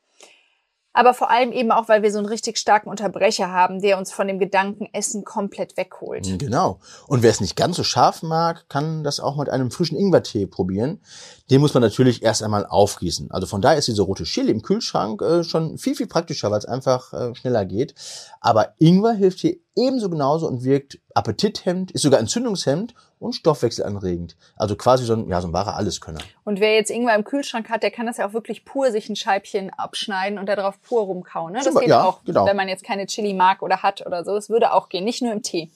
aber 1.01 1.15
vor 1.15 1.31
allem 1.31 1.51
eben 1.51 1.73
auch, 1.73 1.89
weil 1.89 2.03
wir 2.03 2.13
so 2.13 2.19
einen 2.19 2.27
richtig 2.27 2.59
starken 2.59 2.91
Unterbrecher 2.91 3.51
haben, 3.51 3.81
der 3.81 3.97
uns 3.97 4.13
von 4.13 4.29
dem 4.29 4.39
Gedanken 4.39 4.87
Essen 4.93 5.25
komplett 5.25 5.79
wegholt. 5.79 6.39
Genau. 6.39 6.79
Und 7.07 7.23
wer 7.23 7.31
es 7.31 7.41
nicht 7.41 7.57
ganz 7.57 7.77
so 7.77 7.85
scharf 7.85 8.23
mag, 8.23 8.69
kann 8.69 9.03
das 9.03 9.19
auch 9.19 9.39
mit 9.39 9.49
einem 9.49 9.71
frischen 9.71 9.97
Ingwertee 9.97 10.47
probieren. 10.47 11.01
Den 11.49 11.63
muss 11.63 11.73
man 11.73 11.83
natürlich 11.83 12.23
erst 12.23 12.43
einmal 12.43 12.67
aufgießen. 12.67 13.31
Also 13.31 13.47
von 13.47 13.63
daher 13.63 13.79
ist 13.79 13.89
diese 13.89 14.03
rote 14.03 14.25
Chili 14.25 14.53
im 14.53 14.61
Kühlschrank 14.61 15.23
äh, 15.23 15.43
schon 15.43 15.79
viel, 15.79 15.95
viel 15.95 16.07
praktischer, 16.07 16.51
weil 16.51 16.59
es 16.59 16.67
einfach 16.67 17.15
äh, 17.15 17.35
schneller 17.35 17.65
geht. 17.65 17.95
Aber 18.43 18.75
Ingwer 18.79 19.15
hilft 19.15 19.39
hier 19.39 19.57
ebenso 19.75 20.11
genauso 20.11 20.49
und 20.49 20.65
wirkt 20.65 20.99
appetithemmend, 21.15 21.93
ist 21.93 22.03
sogar 22.03 22.21
entzündungshemmend 22.21 22.95
und 23.21 23.35
stoffwechselanregend. 23.35 24.35
Also 24.57 24.75
quasi 24.75 25.05
so 25.05 25.13
ein, 25.13 25.29
ja, 25.29 25.41
so 25.41 25.49
ein 25.49 25.53
wahrer 25.53 25.77
Alleskönner. 25.77 26.21
Und 26.45 26.59
wer 26.59 26.75
jetzt 26.75 26.91
Ingwer 26.91 27.15
im 27.15 27.23
Kühlschrank 27.23 27.69
hat, 27.69 27.83
der 27.83 27.91
kann 27.91 28.07
das 28.07 28.17
ja 28.17 28.27
auch 28.27 28.33
wirklich 28.33 28.65
pur 28.65 28.91
sich 28.91 29.09
ein 29.09 29.15
Scheibchen 29.15 29.71
abschneiden 29.71 30.39
und 30.39 30.49
darauf 30.49 30.81
pur 30.83 31.03
rumkauen. 31.03 31.53
Ne? 31.53 31.61
Das 31.63 31.75
geht 31.75 31.89
ja, 31.89 32.03
auch, 32.03 32.25
genau. 32.25 32.47
wenn 32.47 32.57
man 32.57 32.69
jetzt 32.69 32.83
keine 32.83 33.07
Chili 33.07 33.35
mag 33.35 33.63
oder 33.63 33.83
hat 33.83 34.05
oder 34.05 34.25
so. 34.25 34.35
Das 34.35 34.49
würde 34.49 34.73
auch 34.73 34.89
gehen, 34.89 35.05
nicht 35.05 35.23
nur 35.23 35.33
im 35.33 35.43
Tee. 35.43 35.71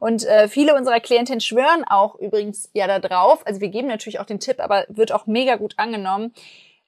Und 0.00 0.24
äh, 0.24 0.48
viele 0.48 0.74
unserer 0.74 1.00
Klientinnen 1.00 1.40
schwören 1.40 1.84
auch 1.86 2.14
übrigens 2.16 2.70
ja 2.72 2.86
da 2.86 2.98
drauf. 2.98 3.46
Also 3.46 3.60
wir 3.60 3.68
geben 3.68 3.88
natürlich 3.88 4.18
auch 4.18 4.26
den 4.26 4.40
Tipp, 4.40 4.58
aber 4.58 4.86
wird 4.88 5.12
auch 5.12 5.26
mega 5.26 5.56
gut 5.56 5.74
angenommen 5.76 6.32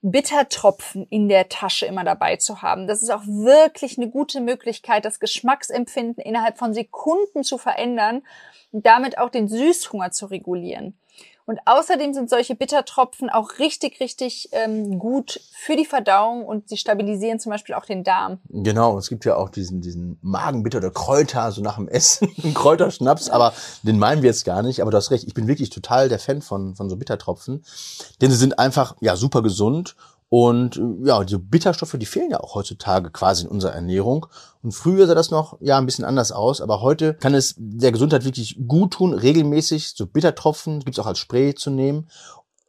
Bittertropfen 0.03 1.07
in 1.11 1.29
der 1.29 1.49
Tasche 1.49 1.87
immer 1.87 2.05
dabei 2.05 2.37
zu 2.37 2.63
haben. 2.63 2.87
Das 2.87 3.03
ist 3.03 3.11
auch 3.11 3.27
wirklich 3.27 3.99
eine 3.99 4.09
gute 4.09 4.41
Möglichkeit, 4.41 5.05
das 5.05 5.21
Geschmacksempfinden 5.21 6.23
innerhalb 6.23 6.59
von 6.59 6.73
Sekunden 6.73 7.45
zu 7.45 7.59
verändern 7.59 8.23
und 8.73 8.87
damit 8.87 9.19
auch 9.19 9.29
den 9.29 9.49
Süßhunger 9.49 10.11
zu 10.11 10.27
regulieren. 10.27 11.00
Und 11.51 11.59
außerdem 11.65 12.15
sind 12.15 12.31
solche 12.31 12.55
Bittertropfen 12.55 13.29
auch 13.29 13.59
richtig, 13.59 13.99
richtig 13.99 14.51
ähm, 14.53 15.01
gut 15.01 15.41
für 15.53 15.75
die 15.75 15.85
Verdauung 15.85 16.45
und 16.45 16.69
sie 16.69 16.77
stabilisieren 16.77 17.41
zum 17.41 17.51
Beispiel 17.51 17.75
auch 17.75 17.85
den 17.85 18.05
Darm. 18.05 18.39
Genau, 18.51 18.97
es 18.97 19.09
gibt 19.09 19.25
ja 19.25 19.35
auch 19.35 19.49
diesen, 19.49 19.81
diesen 19.81 20.17
Magenbitter 20.23 20.79
oder 20.79 20.93
Kräuter, 20.93 21.51
so 21.51 21.61
nach 21.61 21.75
dem 21.75 21.89
Essen, 21.89 22.33
ein 22.45 22.55
Kräuterschnaps, 22.55 23.31
aber 23.31 23.53
den 23.83 23.99
meinen 23.99 24.23
wir 24.23 24.31
jetzt 24.31 24.45
gar 24.45 24.63
nicht. 24.63 24.81
Aber 24.81 24.93
du 24.93 24.97
hast 24.97 25.11
recht, 25.11 25.25
ich 25.27 25.35
bin 25.35 25.49
wirklich 25.49 25.71
total 25.71 26.09
der 26.09 26.21
Fan 26.21 26.41
von, 26.41 26.77
von 26.77 26.89
so 26.89 26.95
Bittertropfen, 26.95 27.65
denn 28.21 28.31
sie 28.31 28.37
sind 28.37 28.61
einfach, 28.61 28.95
ja, 29.01 29.17
super 29.17 29.43
gesund 29.43 29.97
und 30.31 30.77
äh, 30.77 31.09
ja, 31.09 31.25
die 31.25 31.37
Bitterstoffe, 31.37 31.97
die 31.99 32.07
fehlen 32.07 32.31
ja 32.31 32.41
auch 32.41 32.55
heutzutage 32.55 33.11
quasi 33.11 33.45
in 33.45 33.51
unserer 33.51 33.75
Ernährung. 33.75 34.27
Und 34.63 34.73
früher 34.73 35.07
sah 35.09 35.15
das 35.15 35.33
noch 35.33 35.59
ja 35.61 35.77
ein 35.77 35.87
bisschen 35.87 36.05
anders 36.05 36.31
aus, 36.31 36.61
aber 36.61 36.81
heute 36.81 37.15
kann 37.15 37.35
es 37.35 37.57
der 37.59 37.91
Gesundheit 37.91 38.25
wirklich 38.25 38.57
gut 38.69 38.93
tun, 38.93 39.13
regelmäßig 39.13 39.89
so 39.97 40.07
Bittertropfen, 40.07 40.81
gibt's 40.81 41.01
auch 41.01 41.07
als 41.07 41.19
Spray 41.19 41.55
zu 41.57 41.71
nehmen. 41.71 42.09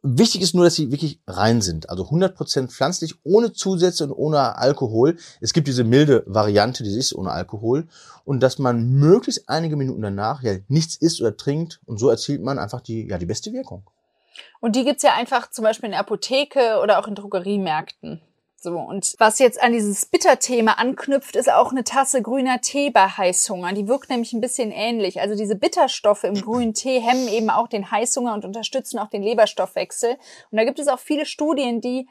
Wichtig 0.02 0.42
ist 0.42 0.56
nur, 0.56 0.64
dass 0.64 0.74
sie 0.74 0.90
wirklich 0.90 1.20
rein 1.28 1.60
sind. 1.62 1.88
Also 1.88 2.02
100% 2.02 2.66
pflanzlich, 2.66 3.14
ohne 3.22 3.52
Zusätze 3.52 4.02
und 4.02 4.10
ohne 4.10 4.56
Alkohol. 4.58 5.16
Es 5.40 5.52
gibt 5.52 5.68
diese 5.68 5.84
milde 5.84 6.24
Variante, 6.26 6.82
die 6.82 6.98
ist 6.98 7.14
ohne 7.14 7.30
Alkohol. 7.30 7.86
Und 8.24 8.42
dass 8.42 8.58
man 8.58 8.88
möglichst 8.88 9.48
einige 9.48 9.76
Minuten 9.76 10.02
danach 10.02 10.42
ja 10.42 10.54
nichts 10.66 10.96
isst 10.96 11.20
oder 11.20 11.36
trinkt. 11.36 11.80
Und 11.86 12.00
so 12.00 12.10
erzielt 12.10 12.42
man 12.42 12.58
einfach 12.58 12.80
die, 12.80 13.06
ja, 13.06 13.18
die 13.18 13.26
beste 13.26 13.52
Wirkung. 13.52 13.84
Und 14.60 14.76
die 14.76 14.84
gibt's 14.84 15.02
ja 15.02 15.14
einfach 15.14 15.50
zum 15.50 15.64
Beispiel 15.64 15.86
in 15.86 15.92
der 15.92 16.00
Apotheke 16.00 16.80
oder 16.82 16.98
auch 16.98 17.08
in 17.08 17.14
Drogeriemärkten. 17.14 18.22
So, 18.64 18.78
und 18.78 19.16
was 19.18 19.40
jetzt 19.40 19.60
an 19.60 19.72
dieses 19.72 20.06
Bitterthema 20.06 20.74
anknüpft, 20.74 21.34
ist 21.34 21.50
auch 21.50 21.72
eine 21.72 21.82
Tasse 21.82 22.22
grüner 22.22 22.60
Tee 22.60 22.90
bei 22.90 23.08
Heißhunger. 23.08 23.72
Die 23.72 23.88
wirkt 23.88 24.08
nämlich 24.08 24.32
ein 24.34 24.40
bisschen 24.40 24.70
ähnlich. 24.70 25.20
Also 25.20 25.34
diese 25.34 25.56
Bitterstoffe 25.56 26.22
im 26.22 26.40
grünen 26.40 26.72
Tee 26.72 27.00
hemmen 27.00 27.26
eben 27.26 27.50
auch 27.50 27.66
den 27.66 27.90
Heißhunger 27.90 28.32
und 28.34 28.44
unterstützen 28.44 29.00
auch 29.00 29.10
den 29.10 29.24
Leberstoffwechsel. 29.24 30.16
Und 30.52 30.58
da 30.58 30.62
gibt 30.62 30.78
es 30.78 30.86
auch 30.86 31.00
viele 31.00 31.26
Studien, 31.26 31.80
die 31.80 32.08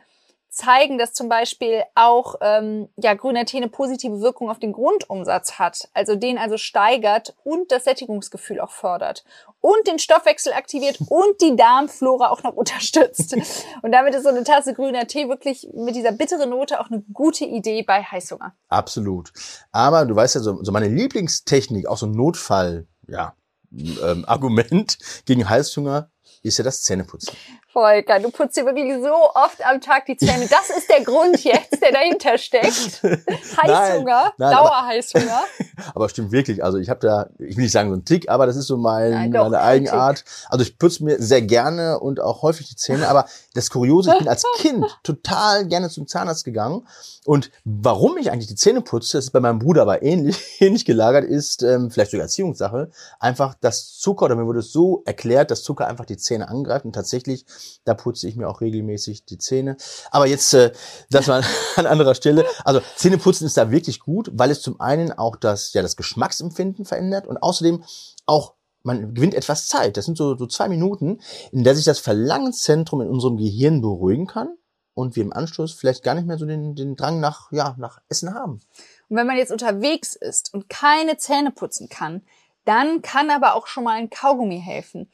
zeigen, 0.51 0.97
dass 0.97 1.13
zum 1.13 1.29
Beispiel 1.29 1.83
auch 1.95 2.35
ähm, 2.41 2.89
ja, 2.97 3.13
grüner 3.13 3.45
Tee 3.45 3.57
eine 3.57 3.69
positive 3.69 4.19
Wirkung 4.19 4.49
auf 4.49 4.59
den 4.59 4.73
Grundumsatz 4.73 5.53
hat, 5.57 5.89
also 5.93 6.15
den 6.15 6.37
also 6.37 6.57
steigert 6.57 7.35
und 7.43 7.71
das 7.71 7.85
Sättigungsgefühl 7.85 8.59
auch 8.59 8.71
fördert 8.71 9.23
und 9.61 9.87
den 9.87 9.97
Stoffwechsel 9.97 10.51
aktiviert 10.51 10.99
und 11.07 11.39
die 11.41 11.55
Darmflora 11.55 12.29
auch 12.29 12.43
noch 12.43 12.53
unterstützt. 12.53 13.35
Und 13.81 13.91
damit 13.91 14.13
ist 14.13 14.23
so 14.23 14.29
eine 14.29 14.43
Tasse 14.43 14.73
grüner 14.73 15.07
Tee 15.07 15.27
wirklich 15.29 15.67
mit 15.73 15.95
dieser 15.95 16.11
bitteren 16.11 16.49
Note 16.49 16.79
auch 16.79 16.89
eine 16.89 17.01
gute 17.13 17.45
Idee 17.45 17.83
bei 17.83 18.03
Heißhunger. 18.03 18.53
Absolut. 18.67 19.31
Aber 19.71 20.05
du 20.05 20.15
weißt 20.15 20.35
ja, 20.35 20.41
so, 20.41 20.63
so 20.63 20.71
meine 20.71 20.87
Lieblingstechnik, 20.87 21.87
auch 21.87 21.97
so 21.97 22.05
ein 22.05 22.11
Notfall, 22.11 22.87
ja, 23.07 23.33
ähm, 23.71 24.25
Argument 24.27 24.97
gegen 25.25 25.47
Heißhunger 25.47 26.11
ist 26.43 26.57
ja 26.57 26.63
das 26.63 26.83
Zähneputzen. 26.83 27.35
Volker, 27.71 28.19
du 28.19 28.29
putzt 28.31 28.57
dir 28.57 28.65
wirklich 28.65 28.93
so 29.01 29.13
oft 29.33 29.65
am 29.65 29.79
Tag 29.79 30.05
die 30.05 30.17
Zähne. 30.17 30.47
Das 30.47 30.69
ist 30.75 30.89
der 30.89 31.03
Grund 31.05 31.41
jetzt, 31.43 31.81
der 31.81 31.91
dahinter 31.91 32.37
steckt. 32.37 33.01
Heißhunger, 33.61 34.33
Dauerheißhunger. 34.37 35.31
Aber, 35.77 35.91
aber 35.95 36.09
stimmt 36.09 36.31
wirklich. 36.31 36.63
Also 36.63 36.77
ich 36.79 36.89
habe 36.89 36.99
da, 36.99 37.29
ich 37.39 37.55
will 37.55 37.63
nicht 37.63 37.71
sagen 37.71 37.89
so 37.89 37.95
ein 37.95 38.03
Tick, 38.03 38.29
aber 38.29 38.45
das 38.45 38.57
ist 38.57 38.67
so 38.67 38.77
mein, 38.77 39.11
Nein, 39.11 39.31
doch, 39.31 39.43
meine 39.45 39.61
Eigenart. 39.61 40.25
Also 40.49 40.63
ich 40.63 40.77
putze 40.77 41.03
mir 41.03 41.21
sehr 41.21 41.41
gerne 41.41 41.99
und 41.99 42.19
auch 42.19 42.41
häufig 42.41 42.67
die 42.67 42.75
Zähne. 42.75 43.07
Aber 43.07 43.25
das 43.53 43.69
Kuriose, 43.69 44.11
ich 44.11 44.19
bin 44.19 44.27
als 44.27 44.43
Kind 44.57 44.85
total 45.03 45.65
gerne 45.67 45.89
zum 45.89 46.07
Zahnarzt 46.07 46.43
gegangen. 46.43 46.85
Und 47.25 47.51
warum 47.63 48.17
ich 48.17 48.31
eigentlich 48.31 48.47
die 48.47 48.55
Zähne 48.55 48.81
putze, 48.81 49.17
das 49.17 49.25
ist 49.25 49.31
bei 49.31 49.39
meinem 49.39 49.59
Bruder 49.59 49.83
aber 49.83 50.01
ähnlich, 50.01 50.37
ähnlich 50.59 50.85
gelagert, 50.85 51.23
ist 51.23 51.63
ähm, 51.63 51.89
vielleicht 51.91 52.11
sogar 52.11 52.23
Erziehungssache. 52.23 52.89
Einfach 53.19 53.55
das 53.61 53.97
Zucker, 53.97 54.25
oder 54.25 54.35
mir 54.35 54.45
wurde 54.45 54.59
es 54.59 54.71
so 54.71 55.03
erklärt, 55.05 55.51
dass 55.51 55.63
Zucker 55.63 55.87
einfach 55.87 56.05
die 56.05 56.17
Zähne 56.17 56.49
angreift 56.49 56.83
und 56.83 56.93
tatsächlich 56.93 57.45
da 57.83 57.93
putze 57.93 58.27
ich 58.27 58.35
mir 58.35 58.47
auch 58.49 58.61
regelmäßig 58.61 59.25
die 59.25 59.37
Zähne. 59.37 59.77
Aber 60.11 60.27
jetzt, 60.27 60.53
äh, 60.53 60.71
das 61.09 61.27
war 61.27 61.43
an 61.75 61.85
anderer 61.85 62.15
Stelle. 62.15 62.45
Also 62.63 62.81
Zähneputzen 62.95 63.47
ist 63.47 63.57
da 63.57 63.71
wirklich 63.71 63.99
gut, 63.99 64.29
weil 64.33 64.51
es 64.51 64.61
zum 64.61 64.79
einen 64.79 65.11
auch 65.11 65.35
das, 65.35 65.73
ja, 65.73 65.81
das 65.81 65.95
Geschmacksempfinden 65.95 66.85
verändert 66.85 67.27
und 67.27 67.37
außerdem 67.37 67.83
auch 68.25 68.53
man 68.83 69.13
gewinnt 69.13 69.35
etwas 69.35 69.67
Zeit. 69.67 69.97
Das 69.97 70.05
sind 70.05 70.17
so, 70.17 70.35
so 70.35 70.47
zwei 70.47 70.67
Minuten, 70.67 71.21
in 71.51 71.63
der 71.63 71.75
sich 71.75 71.85
das 71.85 71.99
Verlangenszentrum 71.99 73.01
in 73.01 73.09
unserem 73.09 73.37
Gehirn 73.37 73.81
beruhigen 73.81 74.27
kann 74.27 74.57
und 74.93 75.15
wir 75.15 75.23
im 75.23 75.33
Anschluss 75.33 75.73
vielleicht 75.73 76.03
gar 76.03 76.15
nicht 76.15 76.27
mehr 76.27 76.37
so 76.37 76.45
den, 76.45 76.75
den 76.75 76.95
Drang 76.95 77.19
nach, 77.19 77.51
ja, 77.51 77.75
nach 77.77 77.99
Essen 78.09 78.33
haben. 78.33 78.61
Und 79.09 79.17
wenn 79.17 79.27
man 79.27 79.37
jetzt 79.37 79.51
unterwegs 79.51 80.15
ist 80.15 80.53
und 80.53 80.69
keine 80.69 81.17
Zähne 81.17 81.51
putzen 81.51 81.89
kann, 81.89 82.23
dann 82.65 83.01
kann 83.01 83.29
aber 83.29 83.55
auch 83.55 83.67
schon 83.67 83.83
mal 83.83 83.97
ein 83.97 84.09
Kaugummi 84.09 84.61
helfen. 84.61 85.11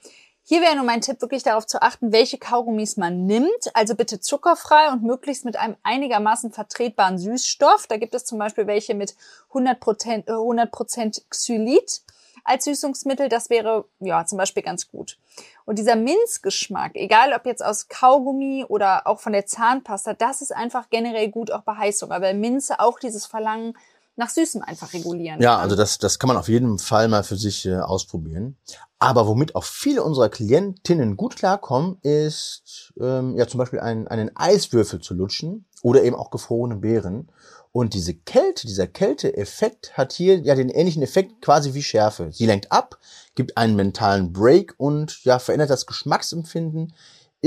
Hier 0.49 0.61
wäre 0.61 0.77
nur 0.77 0.85
mein 0.85 1.01
Tipp, 1.01 1.19
wirklich 1.19 1.43
darauf 1.43 1.67
zu 1.67 1.81
achten, 1.81 2.13
welche 2.13 2.37
Kaugummis 2.37 2.95
man 2.95 3.25
nimmt. 3.25 3.49
Also 3.73 3.95
bitte 3.95 4.21
zuckerfrei 4.21 4.93
und 4.93 5.03
möglichst 5.03 5.43
mit 5.43 5.57
einem 5.57 5.75
einigermaßen 5.83 6.53
vertretbaren 6.53 7.17
Süßstoff. 7.17 7.85
Da 7.87 7.97
gibt 7.97 8.15
es 8.15 8.23
zum 8.23 8.39
Beispiel 8.39 8.65
welche 8.65 8.95
mit 8.95 9.13
100%, 9.51 10.29
100 10.29 11.29
Xylit 11.29 12.01
als 12.45 12.63
Süßungsmittel. 12.63 13.27
Das 13.27 13.49
wäre 13.49 13.83
ja 13.99 14.25
zum 14.25 14.37
Beispiel 14.37 14.63
ganz 14.63 14.89
gut. 14.89 15.17
Und 15.65 15.79
dieser 15.79 15.97
Minzgeschmack, 15.97 16.95
egal 16.95 17.33
ob 17.33 17.45
jetzt 17.45 17.61
aus 17.61 17.89
Kaugummi 17.89 18.63
oder 18.69 19.05
auch 19.05 19.19
von 19.19 19.33
der 19.33 19.47
Zahnpasta, 19.47 20.13
das 20.13 20.41
ist 20.41 20.55
einfach 20.55 20.89
generell 20.89 21.27
gut 21.27 21.51
auch 21.51 21.63
bei 21.63 21.75
Heißhunger, 21.75 22.21
weil 22.21 22.35
Minze 22.35 22.79
auch 22.79 22.99
dieses 22.99 23.25
Verlangen 23.25 23.77
nach 24.17 24.29
Süßem 24.29 24.61
einfach 24.63 24.93
regulieren. 24.93 25.41
Ja, 25.41 25.55
kann. 25.55 25.61
also 25.61 25.75
das, 25.75 25.99
das 25.99 26.19
kann 26.19 26.27
man 26.27 26.37
auf 26.37 26.49
jeden 26.49 26.79
Fall 26.79 27.07
mal 27.07 27.23
für 27.23 27.37
sich 27.37 27.65
äh, 27.65 27.75
ausprobieren. 27.75 28.57
Aber 28.99 29.27
womit 29.27 29.55
auch 29.55 29.63
viele 29.63 30.03
unserer 30.03 30.29
Klientinnen 30.29 31.17
gut 31.17 31.35
klarkommen, 31.35 31.99
ist 32.01 32.93
ähm, 32.99 33.37
ja 33.37 33.47
zum 33.47 33.59
Beispiel 33.59 33.79
einen, 33.79 34.07
einen 34.07 34.35
Eiswürfel 34.35 34.99
zu 34.99 35.13
lutschen 35.13 35.65
oder 35.83 36.03
eben 36.03 36.15
auch 36.15 36.31
gefrorene 36.31 36.77
Beeren. 36.77 37.29
Und 37.71 37.93
diese 37.93 38.15
Kälte, 38.15 38.65
dieser 38.65 38.87
Kälteeffekt 38.87 39.95
hat 39.95 40.13
hier 40.13 40.39
ja 40.39 40.55
den 40.55 40.69
ähnlichen 40.69 41.03
Effekt 41.03 41.43
quasi 41.43 41.75
wie 41.75 41.83
Schärfe. 41.83 42.31
Sie 42.31 42.47
lenkt 42.47 42.71
ab, 42.71 42.97
gibt 43.35 43.55
einen 43.55 43.75
mentalen 43.75 44.33
Break 44.33 44.73
und 44.77 45.23
ja 45.25 45.37
verändert 45.37 45.69
das 45.69 45.85
Geschmacksempfinden. 45.85 46.93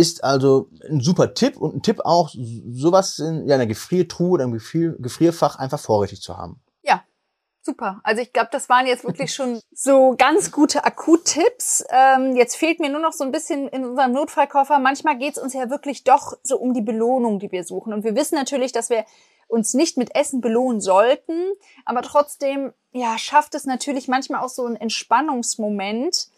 Ist 0.00 0.24
also 0.24 0.70
ein 0.88 1.00
super 1.00 1.34
Tipp 1.34 1.58
und 1.58 1.76
ein 1.76 1.82
Tipp 1.82 2.00
auch, 2.04 2.30
sowas 2.70 3.18
in 3.18 3.50
einer 3.52 3.66
Gefriertruhe 3.66 4.30
oder 4.30 4.48
Gefrier 4.48 4.94
Gefrierfach 4.98 5.56
einfach 5.56 5.78
vorrätig 5.78 6.22
zu 6.22 6.38
haben. 6.38 6.62
Ja, 6.82 7.02
super. 7.60 8.00
Also 8.02 8.22
ich 8.22 8.32
glaube, 8.32 8.48
das 8.50 8.70
waren 8.70 8.86
jetzt 8.86 9.04
wirklich 9.04 9.34
schon 9.34 9.60
so 9.72 10.14
ganz 10.16 10.52
gute 10.52 10.84
Akuttipps. 10.84 11.84
Ähm, 11.90 12.34
jetzt 12.34 12.56
fehlt 12.56 12.80
mir 12.80 12.88
nur 12.88 13.02
noch 13.02 13.12
so 13.12 13.24
ein 13.24 13.30
bisschen 13.30 13.68
in 13.68 13.84
unserem 13.84 14.12
Notfallkoffer. 14.12 14.78
Manchmal 14.78 15.18
geht 15.18 15.36
es 15.36 15.42
uns 15.42 15.52
ja 15.52 15.68
wirklich 15.68 16.04
doch 16.04 16.32
so 16.42 16.56
um 16.56 16.72
die 16.72 16.80
Belohnung, 16.80 17.38
die 17.38 17.52
wir 17.52 17.64
suchen. 17.64 17.92
Und 17.92 18.02
wir 18.02 18.16
wissen 18.16 18.36
natürlich, 18.36 18.72
dass 18.72 18.88
wir 18.88 19.04
uns 19.48 19.74
nicht 19.74 19.98
mit 19.98 20.14
Essen 20.14 20.40
belohnen 20.40 20.80
sollten, 20.80 21.52
aber 21.84 22.02
trotzdem, 22.02 22.72
ja, 22.92 23.18
schafft 23.18 23.54
es 23.54 23.64
natürlich 23.64 24.08
manchmal 24.08 24.40
auch 24.42 24.48
so 24.48 24.64
einen 24.64 24.76
Entspannungsmoment, 24.76 26.29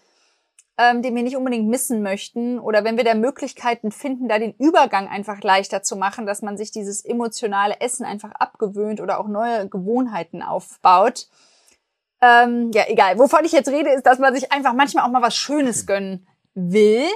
ähm, 0.82 1.02
den 1.02 1.14
wir 1.14 1.22
nicht 1.22 1.36
unbedingt 1.36 1.68
missen 1.68 2.02
möchten. 2.02 2.58
Oder 2.58 2.84
wenn 2.84 2.96
wir 2.96 3.04
da 3.04 3.14
Möglichkeiten 3.14 3.92
finden, 3.92 4.28
da 4.28 4.38
den 4.38 4.54
Übergang 4.58 5.08
einfach 5.08 5.40
leichter 5.42 5.82
zu 5.82 5.96
machen, 5.96 6.26
dass 6.26 6.42
man 6.42 6.56
sich 6.56 6.70
dieses 6.70 7.04
emotionale 7.04 7.80
Essen 7.80 8.04
einfach 8.04 8.32
abgewöhnt 8.32 9.00
oder 9.00 9.20
auch 9.20 9.28
neue 9.28 9.68
Gewohnheiten 9.68 10.42
aufbaut. 10.42 11.28
Ähm, 12.20 12.70
ja, 12.74 12.84
egal. 12.88 13.18
Wovon 13.18 13.44
ich 13.44 13.52
jetzt 13.52 13.68
rede, 13.68 13.90
ist, 13.90 14.06
dass 14.06 14.18
man 14.18 14.34
sich 14.34 14.52
einfach 14.52 14.72
manchmal 14.72 15.04
auch 15.04 15.10
mal 15.10 15.22
was 15.22 15.36
Schönes 15.36 15.86
gönnen 15.86 16.26
will 16.54 17.06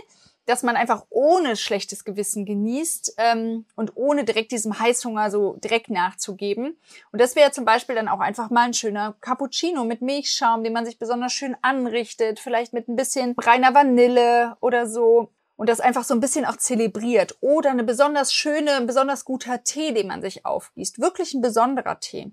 dass 0.47 0.63
man 0.63 0.77
einfach 0.77 1.05
ohne 1.11 1.57
schlechtes 1.57 2.05
Gewissen 2.05 2.45
genießt 2.47 3.15
ähm, 3.19 3.67
und 3.75 3.97
ohne 3.97 4.25
direkt 4.25 4.53
diesem 4.53 4.79
Heißhunger 4.79 5.31
so 5.31 5.55
direkt 5.55 5.91
nachzugeben. 5.91 6.79
Und 7.13 7.21
das 7.21 7.37
wäre 7.37 7.51
zum 7.51 7.65
Beispiel 7.65 7.95
dann 7.95 8.09
auch 8.09 8.21
einfach 8.21 8.51
mal 8.51 8.63
ein 8.63 8.75
schöner 8.75 9.17
Cappuccino 9.21 9.85
mit 9.85 10.03
Milchschaum, 10.03 10.65
den 10.65 10.73
man 10.73 10.87
sich 10.87 10.99
besonders 10.99 11.33
schön 11.33 11.57
anrichtet, 11.63 12.41
vielleicht 12.41 12.73
mit 12.73 12.89
ein 12.89 12.97
bisschen 12.97 13.35
reiner 13.39 13.75
Vanille 13.75 14.57
oder 14.61 14.87
so. 14.87 15.31
Und 15.57 15.71
das 15.71 15.81
einfach 15.81 16.05
so 16.05 16.13
ein 16.13 16.21
bisschen 16.21 16.45
auch 16.45 16.57
zelebriert. 16.57 17.37
Oder 17.41 17.71
eine 17.71 17.83
besonders 17.83 18.33
schöne, 18.33 18.83
besonders 18.83 19.25
guter 19.25 19.65
Tee, 19.65 19.93
den 19.93 20.09
man 20.09 20.21
sich 20.21 20.45
aufgießt. 20.45 21.01
Wirklich 21.01 21.33
ein 21.33 21.41
besonderer 21.41 21.99
Tee. 21.99 22.31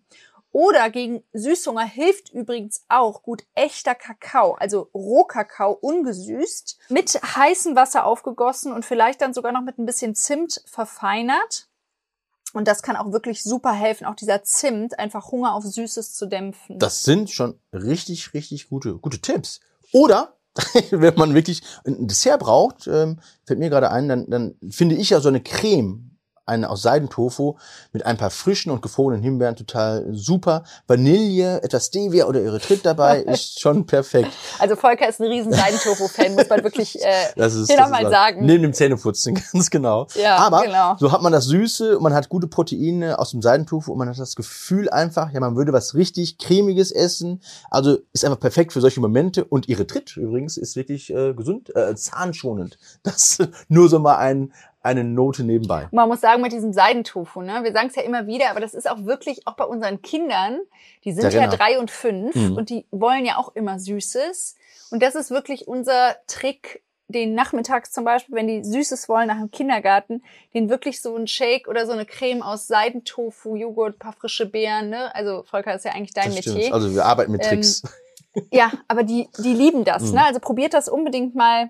Oder 0.54 0.92
gegen 0.92 1.24
Süßhunger 1.34 1.84
hilft 1.84 2.32
übrigens 2.32 2.86
auch 2.88 3.24
gut 3.24 3.44
echter 3.56 3.96
Kakao, 3.96 4.54
also 4.54 4.88
Rohkakao 4.94 5.72
ungesüßt, 5.72 6.78
mit 6.90 7.20
heißem 7.24 7.76
Wasser 7.76 8.06
aufgegossen 8.06 8.72
und 8.72 8.86
vielleicht 8.86 9.22
dann 9.22 9.34
sogar 9.34 9.52
noch 9.52 9.64
mit 9.64 9.80
ein 9.80 9.88
bisschen 9.88 10.14
Zimt 10.14 10.62
verfeinert. 10.68 11.70
Und 12.54 12.68
das 12.68 12.84
kann 12.84 12.96
auch 12.96 13.12
wirklich 13.12 13.42
super 13.42 13.74
helfen, 13.74 14.06
auch 14.06 14.14
dieser 14.14 14.44
Zimt, 14.44 15.00
einfach 15.00 15.32
Hunger 15.32 15.56
auf 15.56 15.64
Süßes 15.64 16.14
zu 16.14 16.28
dämpfen. 16.28 16.78
Das 16.78 17.02
sind 17.02 17.32
schon 17.32 17.60
richtig, 17.74 18.36
richtig 18.36 18.70
gute, 18.70 19.00
gute 19.00 19.20
Tipps. 19.20 19.60
Oder 19.92 20.38
wenn 20.92 21.16
man 21.16 21.34
wirklich 21.34 21.64
ein 21.84 22.08
Dessert 22.08 22.42
braucht, 22.42 22.86
ähm, 22.86 23.20
fällt 23.48 23.58
mir 23.58 23.72
gerade 23.72 23.90
ein, 23.90 24.08
dann, 24.08 24.30
dann 24.30 24.56
finde 24.70 24.94
ich 24.94 25.10
ja 25.10 25.20
so 25.20 25.30
eine 25.30 25.42
Creme 25.42 26.13
eine 26.46 26.70
aus 26.70 26.82
Seidentofu 26.82 27.56
mit 27.92 28.06
ein 28.06 28.18
paar 28.18 28.30
frischen 28.30 28.72
und 28.72 28.82
gefrorenen 28.82 29.22
Himbeeren 29.22 29.56
total 29.56 30.06
super. 30.12 30.64
Vanille, 30.88 31.62
etwas 31.64 31.88
Stevia 31.88 32.26
oder 32.26 32.42
Erythrit 32.42 32.86
dabei 32.86 33.20
ist 33.24 33.60
schon 33.60 33.86
perfekt. 33.86 34.32
Also 34.60 34.76
Volker 34.76 35.08
ist 35.08 35.22
ein 35.22 35.28
riesen 35.28 35.54
Seidentofu-Fan, 35.54 36.36
muss 36.36 36.50
man 36.50 36.64
wirklich 36.64 37.02
äh, 37.04 37.10
das 37.36 37.56
ist, 37.56 37.70
das 37.70 37.78
nochmal 37.78 38.04
ist 38.04 38.12
sagen. 38.12 38.46
Neben 38.46 38.64
dem 38.64 38.74
Zähneputzen, 38.74 39.36
ganz 39.54 39.70
genau. 39.70 40.08
Ja, 40.16 40.38
Aber 40.38 40.64
genau. 40.64 40.96
so 40.98 41.12
hat 41.12 41.22
man 41.22 41.32
das 41.32 41.46
Süße, 41.46 42.00
man 42.00 42.14
hat 42.14 42.30
gute 42.30 42.48
Proteine 42.48 43.20
aus 43.20 43.32
dem 43.32 43.42
Seidentofu 43.42 43.92
und 43.92 43.98
man 43.98 44.10
hat 44.10 44.20
das 44.20 44.36
Gefühl 44.36 44.90
einfach, 44.90 45.32
ja, 45.32 45.40
man 45.40 45.56
würde 45.56 45.74
was 45.74 45.96
richtig 45.96 46.38
cremiges 46.38 46.92
essen. 46.92 47.42
Also 47.70 48.00
ist 48.12 48.26
einfach 48.26 48.40
perfekt 48.40 48.74
für 48.74 48.82
solche 48.82 49.00
Momente. 49.00 49.46
Und 49.46 49.70
Erythrit 49.70 50.18
übrigens 50.18 50.58
ist 50.58 50.76
wirklich 50.76 51.14
äh, 51.14 51.34
gesund, 51.34 51.76
äh, 51.76 51.96
zahnschonend. 51.96 52.78
Das 53.04 53.38
nur 53.68 53.90
so 53.90 54.00
mal 54.00 54.18
ein, 54.18 54.52
eine 54.84 55.04
Note 55.04 55.44
nebenbei. 55.44 55.88
Man 55.92 56.10
muss 56.10 56.22
sagen, 56.22 56.42
mit 56.42 56.52
diesem 56.52 56.74
Seidentofu, 56.74 57.42
ne? 57.42 57.64
Wir 57.64 57.72
sagen 57.72 57.88
es 57.88 57.96
ja 57.96 58.04
immer 58.04 58.28
wieder, 58.28 58.50
aber 58.52 58.60
das 58.60 58.74
ist 58.74 58.90
auch 58.90 59.06
wirklich 59.06 59.48
auch 59.48 59.56
bei 59.56 59.64
unseren 59.64 60.02
Kindern, 60.02 60.60
die 61.06 61.14
sind 61.14 61.24
Der 61.34 61.42
ja 61.42 61.48
drei 61.48 61.80
und 61.80 61.90
fünf 61.90 62.36
Mhm. 62.36 62.56
und 62.58 62.70
die 62.70 62.86
wollen 62.92 63.26
ja 63.26 63.38
auch 63.38 63.56
immer 63.56 63.80
Süßes. 63.80 64.56
Und 64.92 65.02
das 65.02 65.16
ist 65.16 65.32
wirklich 65.32 65.68
unser 65.68 66.16
Trick, 66.28 66.84
den 67.08 67.34
nachmittags 67.34 67.92
zum 67.92 68.04
Beispiel, 68.06 68.36
wenn 68.36 68.48
die 68.48 68.64
Süßes 68.64 69.08
wollen 69.10 69.28
nach 69.28 69.38
dem 69.40 69.52
Kindergarten, 69.52 70.24
den 70.54 70.70
wirklich 70.70 71.02
so 71.02 71.16
ein 71.16 71.28
Shake 71.28 71.68
oder 71.68 71.86
so 71.86 71.92
eine 71.94 72.06
Creme 72.06 72.42
aus 72.42 72.68
Seidentofu, 72.68 73.56
Joghurt, 73.56 74.00
paar 74.00 74.14
frische 74.14 74.46
Beeren, 74.48 74.90
ne? 74.90 75.14
Also 75.16 75.44
Volker 75.44 75.76
ist 75.76 75.86
ja 75.86 75.92
eigentlich 75.92 76.14
dein 76.14 76.26
Das 76.32 76.40
stimmt. 76.40 76.58
Metier. 76.58 76.74
Also 76.74 76.94
wir 76.94 77.06
arbeiten 77.06 77.32
mit 77.32 77.42
Ähm, 77.44 77.50
Tricks. 77.50 77.84
Ja, 78.52 78.72
aber 78.88 79.04
die, 79.04 79.30
die 79.44 79.54
lieben 79.54 79.84
das, 79.84 80.04
Mhm. 80.06 80.16
ne? 80.16 80.26
Also 80.26 80.40
probiert 80.40 80.74
das 80.74 80.90
unbedingt 80.90 81.36
mal 81.36 81.70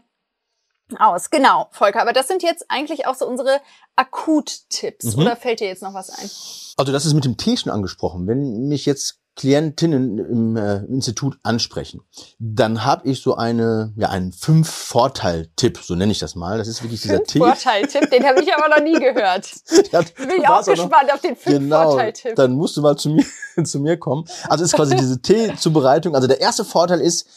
aus. 1.00 1.30
Genau, 1.30 1.68
Volker. 1.72 2.02
Aber 2.02 2.14
das 2.14 2.28
sind 2.28 2.44
jetzt 2.44 2.66
eigentlich 2.70 3.08
auch 3.08 3.16
so 3.16 3.26
unsere 3.28 3.60
Akuttipps. 3.96 5.16
Mhm. 5.16 5.22
Oder 5.24 5.36
fällt 5.36 5.60
dir 5.60 5.68
jetzt 5.68 5.82
noch 5.84 5.94
was 5.94 6.10
ein? 6.10 6.30
Also 6.78 6.92
das 6.92 7.06
ist 7.06 7.14
mit 7.14 7.26
dem 7.26 7.38
Tee 7.38 7.58
schon 7.58 7.72
angesprochen. 7.72 8.28
Wenn 8.28 8.68
mich 8.68 8.86
jetzt 8.86 9.20
Klientinnen 9.36 10.20
im 10.20 10.56
äh, 10.58 10.84
Institut 10.86 11.40
ansprechen, 11.42 12.02
dann 12.38 12.86
habe 12.86 13.08
ich 13.10 13.22
so 13.24 13.36
eine, 13.36 13.92
ja, 13.96 14.10
einen 14.10 14.32
Fünf-Vorteil-Tipp, 14.32 15.80
so 15.82 15.96
nenne 15.96 16.12
ich 16.12 16.20
das 16.20 16.36
mal. 16.36 16.60
Das 16.60 16.68
ist 16.68 16.84
wirklich 16.84 17.02
dieser 17.02 17.24
Tee. 17.24 17.40
Vorteiltipp, 17.40 18.12
den 18.12 18.24
habe 18.26 18.44
ich 18.44 18.54
aber 18.54 18.70
noch 18.70 18.84
nie 18.84 18.94
gehört. 19.00 19.50
Ja, 19.92 20.02
Bin 20.18 20.30
ich 20.38 20.48
auch 20.48 20.60
auch 20.62 20.68
noch- 20.68 20.74
gespannt 20.76 21.12
auf 21.14 21.22
den 21.22 21.36
fünf 21.36 21.58
Genau, 21.58 21.92
Vorteiltipp. 21.92 22.36
dann 22.36 22.54
musst 22.54 22.78
du 22.78 22.82
mal 22.82 22.96
zu 22.96 23.10
mir, 23.10 23.26
zu 23.64 23.80
mir 23.80 23.98
kommen. 23.98 24.26
Also 24.50 24.64
ist 24.66 24.74
quasi 24.74 24.96
diese 24.96 25.20
Teezubereitung. 25.22 26.14
Also 26.16 26.28
der 26.28 26.40
erste 26.40 26.64
Vorteil 26.64 27.00
ist, 27.02 27.28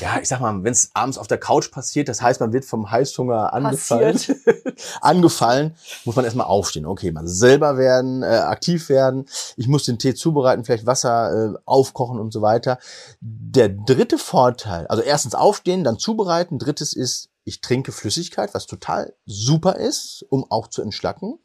ja, 0.00 0.18
ich 0.20 0.28
sag 0.28 0.40
mal, 0.40 0.62
wenn 0.64 0.72
es 0.72 0.90
abends 0.94 1.18
auf 1.18 1.26
der 1.26 1.38
Couch 1.38 1.70
passiert, 1.70 2.08
das 2.08 2.22
heißt, 2.22 2.40
man 2.40 2.52
wird 2.52 2.64
vom 2.64 2.90
Heißhunger 2.90 3.52
angefallen, 3.52 4.18
angefallen, 5.00 5.74
muss 6.04 6.16
man 6.16 6.24
erstmal 6.24 6.46
aufstehen. 6.46 6.86
Okay, 6.86 7.12
mal 7.12 7.26
selber 7.26 7.76
werden, 7.76 8.22
äh, 8.22 8.26
aktiv 8.26 8.88
werden. 8.88 9.26
Ich 9.56 9.68
muss 9.68 9.84
den 9.84 9.98
Tee 9.98 10.14
zubereiten, 10.14 10.64
vielleicht 10.64 10.86
Wasser 10.86 11.54
äh, 11.54 11.58
aufkochen 11.64 12.18
und 12.18 12.32
so 12.32 12.42
weiter. 12.42 12.78
Der 13.20 13.68
dritte 13.68 14.18
Vorteil, 14.18 14.86
also 14.86 15.02
erstens 15.02 15.34
aufstehen, 15.34 15.84
dann 15.84 15.98
zubereiten. 15.98 16.58
Drittes 16.58 16.92
ist, 16.92 17.28
ich 17.46 17.60
trinke 17.60 17.92
Flüssigkeit, 17.92 18.52
was 18.54 18.66
total 18.66 19.14
super 19.24 19.76
ist, 19.76 20.26
um 20.30 20.50
auch 20.50 20.66
zu 20.66 20.82
entschlacken. 20.82 21.38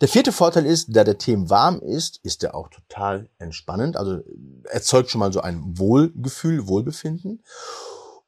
Der 0.00 0.08
vierte 0.08 0.32
Vorteil 0.32 0.66
ist, 0.66 0.88
da 0.88 1.04
der 1.04 1.16
Tee 1.16 1.36
warm 1.48 1.78
ist, 1.80 2.18
ist 2.24 2.42
er 2.42 2.56
auch 2.56 2.68
total 2.68 3.30
entspannend. 3.38 3.96
Also 3.96 4.18
erzeugt 4.64 5.10
schon 5.10 5.20
mal 5.20 5.32
so 5.32 5.40
ein 5.40 5.78
Wohlgefühl, 5.78 6.66
Wohlbefinden. 6.66 7.44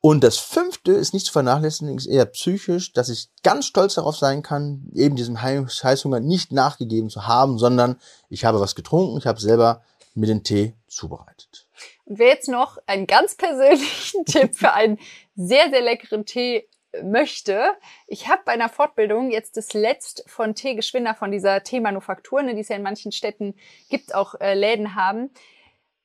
Und 0.00 0.22
das 0.22 0.38
fünfte 0.38 0.92
ist 0.92 1.12
nicht 1.12 1.26
zu 1.26 1.32
vernachlässigen, 1.32 1.96
ist 1.96 2.06
eher 2.06 2.26
psychisch, 2.26 2.92
dass 2.92 3.08
ich 3.08 3.28
ganz 3.42 3.66
stolz 3.66 3.94
darauf 3.94 4.16
sein 4.16 4.42
kann, 4.42 4.88
eben 4.94 5.16
diesem 5.16 5.38
Heiß- 5.38 5.82
Heißhunger 5.82 6.20
nicht 6.20 6.52
nachgegeben 6.52 7.10
zu 7.10 7.26
haben, 7.26 7.58
sondern 7.58 7.96
ich 8.28 8.44
habe 8.44 8.60
was 8.60 8.76
getrunken, 8.76 9.18
ich 9.18 9.26
habe 9.26 9.40
selber 9.40 9.82
mir 10.14 10.26
den 10.26 10.44
Tee 10.44 10.74
zubereitet. 10.86 11.66
Und 12.04 12.20
wer 12.20 12.28
jetzt 12.28 12.48
noch 12.48 12.78
einen 12.86 13.08
ganz 13.08 13.34
persönlichen 13.34 14.24
Tipp 14.26 14.54
für 14.54 14.72
einen 14.72 14.98
sehr, 15.34 15.70
sehr 15.70 15.82
leckeren 15.82 16.24
Tee 16.24 16.68
möchte, 17.02 17.72
ich 18.06 18.28
habe 18.28 18.42
bei 18.44 18.52
einer 18.52 18.68
Fortbildung 18.68 19.30
jetzt 19.30 19.56
das 19.56 19.72
Letzt 19.72 20.24
von 20.26 20.54
Tee 20.54 20.74
Geschwinder 20.74 21.14
von 21.14 21.30
dieser 21.30 21.62
Teemanufaktur, 21.62 22.42
ne, 22.42 22.54
die 22.54 22.60
es 22.60 22.68
ja 22.68 22.76
in 22.76 22.82
manchen 22.82 23.12
Städten 23.12 23.54
gibt, 23.88 24.14
auch 24.14 24.34
äh, 24.40 24.54
Läden 24.54 24.94
haben, 24.94 25.30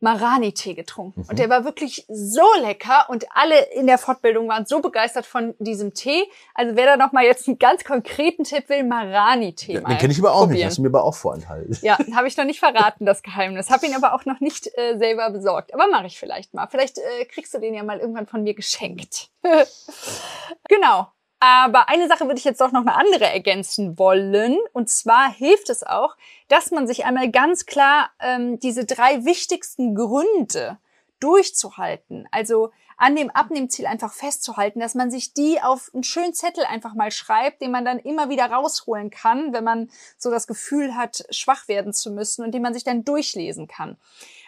Marani-Tee 0.05 0.75
getrunken. 0.75 1.25
Und 1.27 1.39
der 1.39 1.49
war 1.49 1.65
wirklich 1.65 2.05
so 2.07 2.45
lecker 2.61 3.07
und 3.09 3.25
alle 3.33 3.59
in 3.73 3.87
der 3.87 3.97
Fortbildung 3.97 4.47
waren 4.47 4.67
so 4.67 4.79
begeistert 4.79 5.25
von 5.25 5.55
diesem 5.57 5.95
Tee. 5.95 6.23
Also 6.53 6.75
wer 6.75 6.85
da 6.85 6.95
noch 6.95 7.11
mal 7.11 7.23
jetzt 7.23 7.47
einen 7.47 7.57
ganz 7.57 7.83
konkreten 7.83 8.43
Tipp 8.43 8.69
will, 8.69 8.83
Marani-Tee 8.83 9.73
Ja, 9.73 9.81
den 9.81 9.97
kenne 9.97 10.13
ich 10.13 10.19
aber 10.19 10.33
auch 10.33 10.41
probieren. 10.41 10.57
nicht, 10.57 10.65
hast 10.65 10.77
du 10.77 10.83
mir 10.83 10.89
aber 10.89 11.03
auch 11.03 11.15
vorenthalten. 11.15 11.75
Ja, 11.81 11.97
habe 12.13 12.27
ich 12.27 12.37
noch 12.37 12.45
nicht 12.45 12.59
verraten, 12.59 13.07
das 13.07 13.23
Geheimnis. 13.23 13.71
Habe 13.71 13.87
ihn 13.87 13.95
aber 13.95 14.13
auch 14.13 14.25
noch 14.25 14.39
nicht 14.39 14.67
äh, 14.77 14.95
selber 14.97 15.31
besorgt. 15.31 15.73
Aber 15.73 15.87
mache 15.87 16.05
ich 16.05 16.19
vielleicht 16.19 16.53
mal. 16.53 16.67
Vielleicht 16.67 16.99
äh, 16.99 17.25
kriegst 17.25 17.55
du 17.55 17.59
den 17.59 17.73
ja 17.73 17.83
mal 17.83 17.99
irgendwann 17.99 18.27
von 18.27 18.43
mir 18.43 18.53
geschenkt. 18.53 19.29
genau. 20.69 21.07
Aber 21.39 21.89
eine 21.89 22.07
Sache 22.07 22.25
würde 22.25 22.39
ich 22.39 22.45
jetzt 22.45 22.61
doch 22.61 22.71
noch 22.71 22.81
eine 22.81 22.95
andere 22.95 23.25
ergänzen 23.25 23.99
wollen. 23.99 24.57
Und 24.73 24.89
zwar 24.89 25.31
hilft 25.31 25.69
es 25.69 25.83
auch, 25.83 26.15
dass 26.47 26.71
man 26.71 26.87
sich 26.87 27.05
einmal 27.05 27.29
ganz 27.29 27.65
klar 27.65 28.09
ähm, 28.19 28.59
diese 28.59 28.85
drei 28.85 29.25
wichtigsten 29.25 29.95
Gründe 29.95 30.77
durchzuhalten. 31.19 32.27
Also 32.31 32.71
an 32.97 33.15
dem 33.15 33.29
Abnehmziel 33.29 33.87
einfach 33.87 34.13
festzuhalten, 34.13 34.79
dass 34.79 34.95
man 34.95 35.11
sich 35.11 35.33
die 35.33 35.61
auf 35.61 35.91
einen 35.93 36.03
schönen 36.03 36.33
Zettel 36.33 36.63
einfach 36.65 36.93
mal 36.93 37.11
schreibt, 37.11 37.61
den 37.61 37.71
man 37.71 37.83
dann 37.83 37.99
immer 37.99 38.29
wieder 38.29 38.45
rausholen 38.45 39.09
kann, 39.09 39.53
wenn 39.53 39.63
man 39.63 39.89
so 40.17 40.31
das 40.31 40.47
Gefühl 40.47 40.95
hat, 40.95 41.25
schwach 41.29 41.67
werden 41.67 41.93
zu 41.93 42.11
müssen 42.11 42.45
und 42.45 42.53
den 42.53 42.61
man 42.61 42.73
sich 42.73 42.83
dann 42.83 43.03
durchlesen 43.03 43.67
kann. 43.67 43.97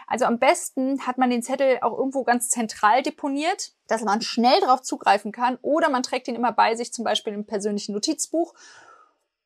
Also 0.08 0.26
am 0.26 0.40
besten 0.40 1.06
hat 1.06 1.18
man 1.18 1.30
den 1.30 1.44
Zettel 1.44 1.80
auch 1.82 1.98
irgendwo 1.98 2.24
ganz 2.24 2.50
zentral 2.50 3.04
deponiert, 3.04 3.74
dass 3.88 4.04
man 4.04 4.22
schnell 4.22 4.60
darauf 4.62 4.82
zugreifen 4.82 5.34
kann 5.34 5.58
oder 5.62 5.90
man 5.90 6.02
trägt 6.02 6.28
ihn 6.30 6.36
immer 6.36 6.54
bei 6.54 6.76
sich, 6.76 6.94
zum 6.94 7.04
Beispiel 7.04 7.34
im 7.34 7.46
persönlichen 7.46 7.94
Notizbuch. 7.94 8.54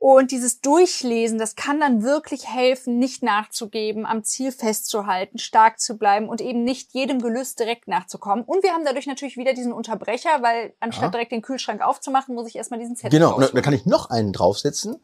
Und 0.04 0.32
dieses 0.32 0.62
Durchlesen, 0.62 1.38
das 1.38 1.56
kann 1.56 1.80
dann 1.80 2.02
wirklich 2.02 2.48
helfen, 2.48 2.98
nicht 2.98 3.22
nachzugeben, 3.22 4.08
am 4.08 4.24
Ziel 4.24 4.52
festzuhalten, 4.52 5.38
stark 5.38 5.80
zu 5.80 5.96
bleiben 5.96 6.28
und 6.28 6.42
eben 6.42 6.64
nicht 6.64 6.94
jedem 6.94 7.22
Gelüst 7.22 7.60
direkt 7.60 7.88
nachzukommen. 7.88 8.44
Und 8.44 8.64
wir 8.64 8.72
haben 8.72 8.84
dadurch 8.84 9.06
natürlich 9.06 9.38
wieder 9.38 9.54
diesen 9.54 9.72
Unterbrecher, 9.72 10.42
weil 10.42 10.74
anstatt 10.80 11.04
Ja. 11.04 11.10
direkt 11.12 11.32
den 11.32 11.44
Kühlschrank 11.44 11.82
aufzumachen, 11.82 12.34
muss 12.34 12.48
ich 12.48 12.56
erstmal 12.56 12.80
diesen 12.80 12.96
Zettel 12.96 13.20
Genau, 13.20 13.36
und 13.36 13.54
da, 13.54 13.62
kann 13.62 13.74
ich 13.74 13.86
noch 13.86 14.10
einen 14.10 14.34
draufsetzen. 14.34 15.00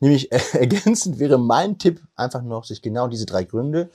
Nämlich 0.00 0.32
äh, 0.32 0.40
ergänzend 0.58 1.20
wäre 1.20 1.38
mein 1.38 1.78
Tipp 1.78 2.00
einfach 2.16 2.42
noch, 2.42 2.64
sich 2.64 2.82
genau 2.82 3.06
diese 3.06 3.26
drei 3.26 3.44
Gründe 3.44 3.90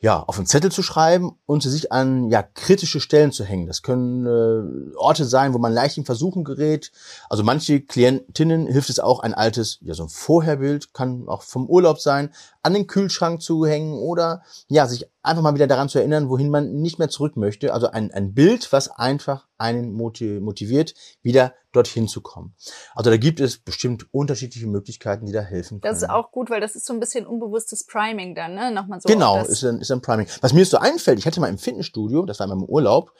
ja, 0.00 0.22
auf 0.22 0.36
einen 0.36 0.46
Zettel 0.46 0.70
zu 0.70 0.82
schreiben 0.82 1.32
und 1.44 1.62
sich 1.62 1.90
an 1.90 2.30
ja, 2.30 2.42
kritische 2.42 3.00
Stellen 3.00 3.32
zu 3.32 3.44
hängen. 3.44 3.66
Das 3.66 3.82
können 3.82 4.26
äh, 4.26 4.96
Orte 4.96 5.24
sein, 5.24 5.54
wo 5.54 5.58
man 5.58 5.72
leicht 5.72 5.98
in 5.98 6.04
Versuchen 6.04 6.44
gerät. 6.44 6.92
Also 7.28 7.42
manche 7.42 7.80
Klientinnen 7.80 8.68
hilft 8.68 8.90
es 8.90 9.00
auch, 9.00 9.20
ein 9.20 9.34
altes, 9.34 9.78
ja, 9.80 9.94
so 9.94 10.04
ein 10.04 10.08
Vorherbild, 10.08 10.94
kann 10.94 11.28
auch 11.28 11.42
vom 11.42 11.66
Urlaub 11.66 12.00
sein, 12.00 12.30
an 12.62 12.74
den 12.74 12.86
Kühlschrank 12.86 13.40
zu 13.42 13.64
hängen 13.66 13.94
oder 13.94 14.42
ja, 14.68 14.86
sich 14.86 15.08
einfach 15.22 15.42
mal 15.42 15.54
wieder 15.54 15.66
daran 15.66 15.88
zu 15.88 15.98
erinnern, 15.98 16.28
wohin 16.28 16.50
man 16.50 16.80
nicht 16.80 16.98
mehr 16.98 17.08
zurück 17.08 17.36
möchte. 17.36 17.72
Also 17.72 17.88
ein, 17.88 18.10
ein 18.12 18.34
Bild, 18.34 18.72
was 18.72 18.90
einfach 18.90 19.46
einen 19.58 19.92
moti- 19.92 20.40
motiviert, 20.40 20.94
wieder 21.22 21.52
dorthin 21.72 22.08
zu 22.08 22.22
kommen. 22.22 22.54
Also 22.94 23.10
da 23.10 23.16
gibt 23.18 23.40
es 23.40 23.58
bestimmt 23.58 24.06
unterschiedliche 24.12 24.66
Möglichkeiten, 24.66 25.26
die 25.26 25.32
da 25.32 25.40
helfen 25.40 25.80
können. 25.80 25.92
Das 25.92 26.02
ist 26.02 26.08
auch 26.08 26.32
gut, 26.32 26.48
weil 26.48 26.60
das 26.60 26.74
ist 26.76 26.86
so 26.86 26.94
ein 26.94 27.00
bisschen 27.00 27.26
unbewusstes 27.26 27.84
Priming 27.84 28.34
dann, 28.34 28.54
ne? 28.54 28.70
Nochmal 28.70 29.00
so. 29.00 29.08
Genau, 29.08 29.42
ist 29.44 29.64
ein, 29.64 29.80
ist 29.80 29.90
ein 29.90 30.00
Priming. 30.00 30.26
Was 30.40 30.54
mir 30.54 30.64
so 30.64 30.78
einfällt, 30.78 31.18
ich 31.18 31.26
hatte 31.26 31.40
mal 31.40 31.48
im 31.48 31.58
Fitnessstudio, 31.58 32.24
das 32.24 32.38
war 32.38 32.46
in 32.46 32.50
meinem 32.50 32.64
Urlaub, 32.64 33.12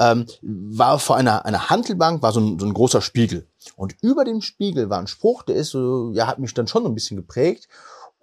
ähm, 0.00 0.26
war 0.42 0.98
vor 0.98 1.16
einer, 1.16 1.44
einer 1.44 1.70
Handelbank 1.70 2.20
war 2.22 2.32
so 2.32 2.40
ein, 2.40 2.58
so 2.58 2.66
ein 2.66 2.74
großer 2.74 3.00
Spiegel. 3.00 3.46
Und 3.76 3.94
über 4.02 4.24
dem 4.24 4.40
Spiegel 4.40 4.90
war 4.90 4.98
ein 4.98 5.06
Spruch, 5.06 5.42
der 5.44 5.56
ist 5.56 5.70
so, 5.70 6.10
ja, 6.12 6.26
hat 6.26 6.38
mich 6.40 6.52
dann 6.52 6.66
schon 6.66 6.82
so 6.82 6.88
ein 6.88 6.94
bisschen 6.94 7.16
geprägt. 7.16 7.68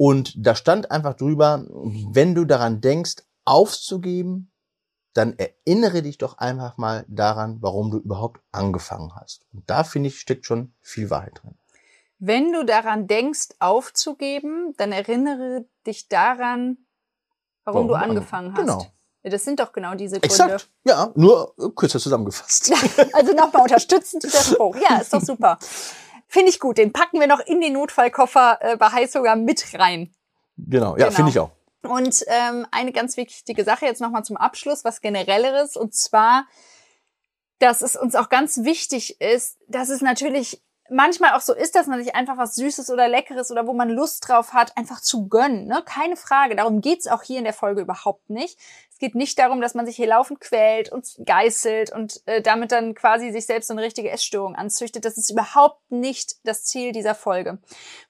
Und 0.03 0.33
da 0.35 0.55
stand 0.55 0.89
einfach 0.89 1.13
drüber, 1.13 1.63
wenn 1.69 2.33
du 2.33 2.45
daran 2.45 2.81
denkst, 2.81 3.17
aufzugeben, 3.45 4.51
dann 5.13 5.35
erinnere 5.37 6.01
dich 6.01 6.17
doch 6.17 6.39
einfach 6.39 6.77
mal 6.77 7.05
daran, 7.07 7.57
warum 7.61 7.91
du 7.91 7.97
überhaupt 7.99 8.41
angefangen 8.51 9.13
hast. 9.15 9.45
Und 9.53 9.69
da 9.69 9.83
finde 9.83 10.07
ich, 10.09 10.19
steckt 10.19 10.47
schon 10.47 10.73
viel 10.81 11.11
Wahrheit 11.11 11.39
drin. 11.43 11.53
Wenn 12.17 12.51
du 12.51 12.63
daran 12.65 13.05
denkst, 13.05 13.49
aufzugeben, 13.59 14.73
dann 14.77 14.91
erinnere 14.91 15.65
dich 15.85 16.07
daran, 16.07 16.77
warum, 17.63 17.75
Warum 17.75 17.87
du 17.89 17.93
angefangen 17.93 18.55
ange- 18.55 18.57
hast. 18.57 18.79
genau. 18.79 18.85
Das 19.23 19.43
sind 19.43 19.59
doch 19.59 19.71
genau 19.71 19.93
diese 19.93 20.19
Gründe. 20.19 20.33
Exakt, 20.33 20.67
ja, 20.83 21.11
nur 21.13 21.53
kürzer 21.75 21.99
zusammengefasst. 21.99 22.73
Also 23.13 23.33
nochmal 23.33 23.61
unterstützend 23.63 24.23
dieser 24.23 24.41
Spruch. 24.41 24.75
Ja, 24.77 24.97
ist 24.97 25.13
doch 25.13 25.21
super. 25.21 25.59
Finde 26.31 26.49
ich 26.49 26.61
gut. 26.61 26.77
Den 26.77 26.93
packen 26.93 27.19
wir 27.19 27.27
noch 27.27 27.41
in 27.41 27.59
den 27.59 27.73
Notfallkoffer 27.73 28.59
äh, 28.61 28.77
bei 28.77 28.87
Heiß 28.87 29.11
sogar 29.11 29.35
mit 29.35 29.77
rein. 29.77 30.13
Genau, 30.55 30.91
ja, 30.95 31.07
Genau. 31.07 31.11
finde 31.11 31.31
ich 31.31 31.39
auch. 31.39 31.51
Und 31.83 32.23
ähm, 32.27 32.65
eine 32.71 32.93
ganz 32.93 33.17
wichtige 33.17 33.65
Sache 33.65 33.85
jetzt 33.85 33.99
nochmal 33.99 34.23
zum 34.23 34.37
Abschluss, 34.37 34.85
was 34.85 35.01
generelleres, 35.01 35.75
und 35.75 35.93
zwar, 35.93 36.45
dass 37.59 37.81
es 37.81 37.97
uns 37.97 38.15
auch 38.15 38.29
ganz 38.29 38.63
wichtig 38.63 39.19
ist, 39.19 39.57
dass 39.67 39.89
es 39.89 39.99
natürlich 39.99 40.61
manchmal 40.89 41.33
auch 41.33 41.41
so 41.41 41.53
ist, 41.53 41.75
dass 41.75 41.87
man 41.87 42.01
sich 42.01 42.15
einfach 42.15 42.37
was 42.37 42.55
Süßes 42.55 42.89
oder 42.91 43.09
Leckeres 43.09 43.51
oder 43.51 43.67
wo 43.67 43.73
man 43.73 43.89
Lust 43.89 44.29
drauf 44.29 44.53
hat, 44.53 44.77
einfach 44.77 45.01
zu 45.01 45.27
gönnen. 45.27 45.67
Ne? 45.67 45.83
Keine 45.85 46.15
Frage. 46.15 46.55
Darum 46.55 46.79
geht's 46.79 47.07
auch 47.07 47.23
hier 47.23 47.39
in 47.39 47.43
der 47.43 47.53
Folge 47.53 47.81
überhaupt 47.81 48.29
nicht. 48.29 48.57
Es 49.01 49.07
geht 49.07 49.15
nicht 49.15 49.39
darum, 49.39 49.61
dass 49.61 49.73
man 49.73 49.87
sich 49.87 49.95
hier 49.95 50.05
laufend 50.05 50.41
quält 50.41 50.91
und 50.91 51.15
geißelt 51.25 51.91
und 51.91 52.21
äh, 52.27 52.39
damit 52.39 52.71
dann 52.71 52.93
quasi 52.93 53.31
sich 53.31 53.47
selbst 53.47 53.69
so 53.69 53.73
eine 53.73 53.81
richtige 53.81 54.11
Essstörung 54.11 54.53
anzüchtet. 54.53 55.05
Das 55.05 55.17
ist 55.17 55.31
überhaupt 55.31 55.91
nicht 55.91 56.35
das 56.43 56.65
Ziel 56.65 56.91
dieser 56.91 57.15
Folge. 57.15 57.57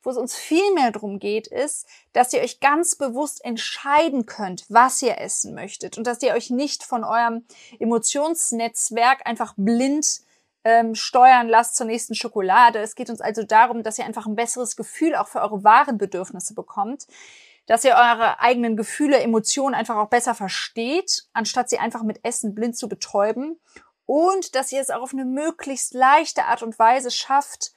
Wo 0.04 0.10
es 0.10 0.18
uns 0.18 0.36
viel 0.36 0.74
mehr 0.74 0.92
darum 0.92 1.20
geht, 1.20 1.48
ist, 1.48 1.88
dass 2.12 2.34
ihr 2.34 2.42
euch 2.42 2.60
ganz 2.60 2.98
bewusst 2.98 3.42
entscheiden 3.46 4.26
könnt, 4.26 4.66
was 4.68 5.02
ihr 5.02 5.18
essen 5.18 5.56
möchtet 5.56 5.98
und 5.98 6.06
dass 6.08 6.22
ihr 6.24 6.34
euch 6.34 6.50
nicht 6.50 6.84
von 6.84 7.06
eurem 7.06 7.46
Emotionsnetzwerk 7.80 9.26
einfach 9.26 9.54
blind 9.56 10.24
ähm, 10.66 10.94
steuern 10.94 11.48
lasst 11.48 11.78
zur 11.78 11.86
nächsten 11.86 12.16
Schokolade. 12.16 12.80
Es 12.80 12.96
geht 12.96 13.10
uns 13.10 13.22
also 13.22 13.44
darum, 13.44 13.82
dass 13.82 13.98
ihr 13.98 14.04
einfach 14.04 14.26
ein 14.28 14.36
besseres 14.36 14.76
Gefühl 14.76 15.16
auch 15.16 15.30
für 15.30 15.40
eure 15.40 15.64
wahren 15.64 15.98
Bedürfnisse 15.98 16.54
bekommt, 16.54 17.08
dass 17.66 17.84
ihr 17.84 17.92
eure 17.92 18.40
eigenen 18.40 18.76
Gefühle, 18.76 19.20
Emotionen 19.20 19.76
einfach 19.76 19.98
auch 19.98 20.10
besser 20.10 20.36
versteht, 20.36 21.24
anstatt 21.34 21.70
sie 21.70 21.80
einfach 21.80 22.04
mit 22.04 22.24
Essen 22.24 22.56
blind 22.56 22.78
zu 22.78 22.90
betäuben 22.90 23.60
und 24.06 24.56
dass 24.56 24.72
ihr 24.72 24.82
es 24.82 24.90
auch 24.90 25.02
auf 25.02 25.14
eine 25.14 25.26
möglichst 25.26 25.94
leichte 25.94 26.46
Art 26.46 26.64
und 26.64 26.78
Weise 26.80 27.12
schafft, 27.12 27.72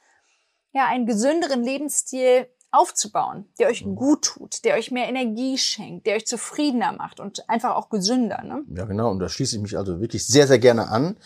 ja, 0.73 0.85
einen 0.87 1.05
gesünderen 1.05 1.63
Lebensstil 1.63 2.47
aufzubauen, 2.71 3.45
der 3.57 3.69
euch 3.69 3.85
gut 3.95 4.23
tut, 4.23 4.65
der 4.65 4.75
euch 4.75 4.91
mehr 4.91 5.07
Energie 5.07 5.57
schenkt, 5.57 6.05
der 6.05 6.15
euch 6.15 6.27
zufriedener 6.27 6.91
macht 6.91 7.19
und 7.19 7.49
einfach 7.49 7.75
auch 7.75 7.89
gesünder. 7.89 8.43
Ne? 8.43 8.63
Ja, 8.75 8.85
genau. 8.85 9.11
Und 9.11 9.19
da 9.19 9.29
schließe 9.29 9.55
ich 9.55 9.61
mich 9.61 9.77
also 9.77 10.01
wirklich 10.01 10.27
sehr, 10.27 10.47
sehr 10.47 10.59
gerne 10.59 10.89
an. 10.89 11.17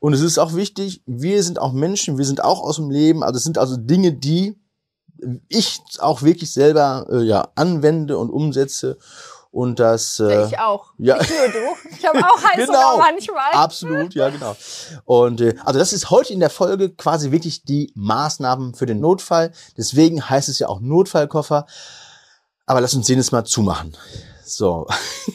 Und 0.00 0.12
es 0.12 0.20
ist 0.20 0.38
auch 0.38 0.54
wichtig, 0.54 1.02
wir 1.06 1.42
sind 1.42 1.58
auch 1.58 1.72
Menschen, 1.72 2.18
wir 2.18 2.24
sind 2.24 2.42
auch 2.42 2.60
aus 2.60 2.76
dem 2.76 2.90
Leben. 2.90 3.22
Also 3.22 3.38
es 3.38 3.44
sind 3.44 3.58
also 3.58 3.76
Dinge, 3.76 4.12
die 4.12 4.58
ich 5.48 5.80
auch 5.98 6.22
wirklich 6.22 6.52
selber 6.52 7.06
äh, 7.10 7.22
ja 7.22 7.48
anwende 7.54 8.18
und 8.18 8.30
umsetze. 8.30 8.98
Und 9.50 9.80
das 9.80 10.20
äh, 10.20 10.46
ich 10.46 10.58
auch. 10.58 10.92
ja. 10.98 11.16
Nur 11.16 11.24
du. 11.24 11.94
Ich 11.96 12.04
habe 12.06 12.18
auch 12.18 12.42
heiß 12.42 12.66
Genau. 12.66 12.98
manchmal. 12.98 13.52
Absolut, 13.52 14.14
ja, 14.14 14.28
genau. 14.28 14.54
Und 15.06 15.40
äh, 15.40 15.54
also 15.64 15.78
das 15.78 15.94
ist 15.94 16.10
heute 16.10 16.34
in 16.34 16.40
der 16.40 16.50
Folge 16.50 16.90
quasi 16.90 17.30
wirklich 17.30 17.64
die 17.64 17.90
Maßnahmen 17.94 18.74
für 18.74 18.84
den 18.84 19.00
Notfall. 19.00 19.52
Deswegen 19.78 20.28
heißt 20.28 20.50
es 20.50 20.58
ja 20.58 20.68
auch 20.68 20.80
Notfallkoffer. 20.80 21.66
Aber 22.66 22.80
lass 22.82 22.94
uns 22.94 23.06
den 23.06 23.16
jetzt 23.18 23.32
mal 23.32 23.44
zumachen. 23.44 23.96
So. 24.44 24.86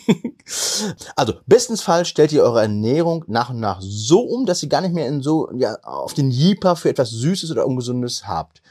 also, 1.16 1.34
bestens 1.48 1.82
Fall 1.82 2.06
stellt 2.06 2.32
ihr 2.32 2.44
eure 2.44 2.62
Ernährung 2.62 3.26
nach 3.28 3.50
und 3.50 3.60
nach 3.60 3.80
so 3.82 4.20
um, 4.22 4.46
dass 4.46 4.62
ihr 4.62 4.70
gar 4.70 4.82
nicht 4.82 4.94
mehr 4.94 5.08
in 5.08 5.22
so, 5.22 5.50
ja, 5.54 5.76
auf 5.84 6.14
den 6.14 6.30
Jeeper 6.30 6.76
für 6.76 6.90
etwas 6.90 7.10
Süßes 7.10 7.52
oder 7.52 7.66
Ungesundes 7.66 8.28
habt. 8.28 8.62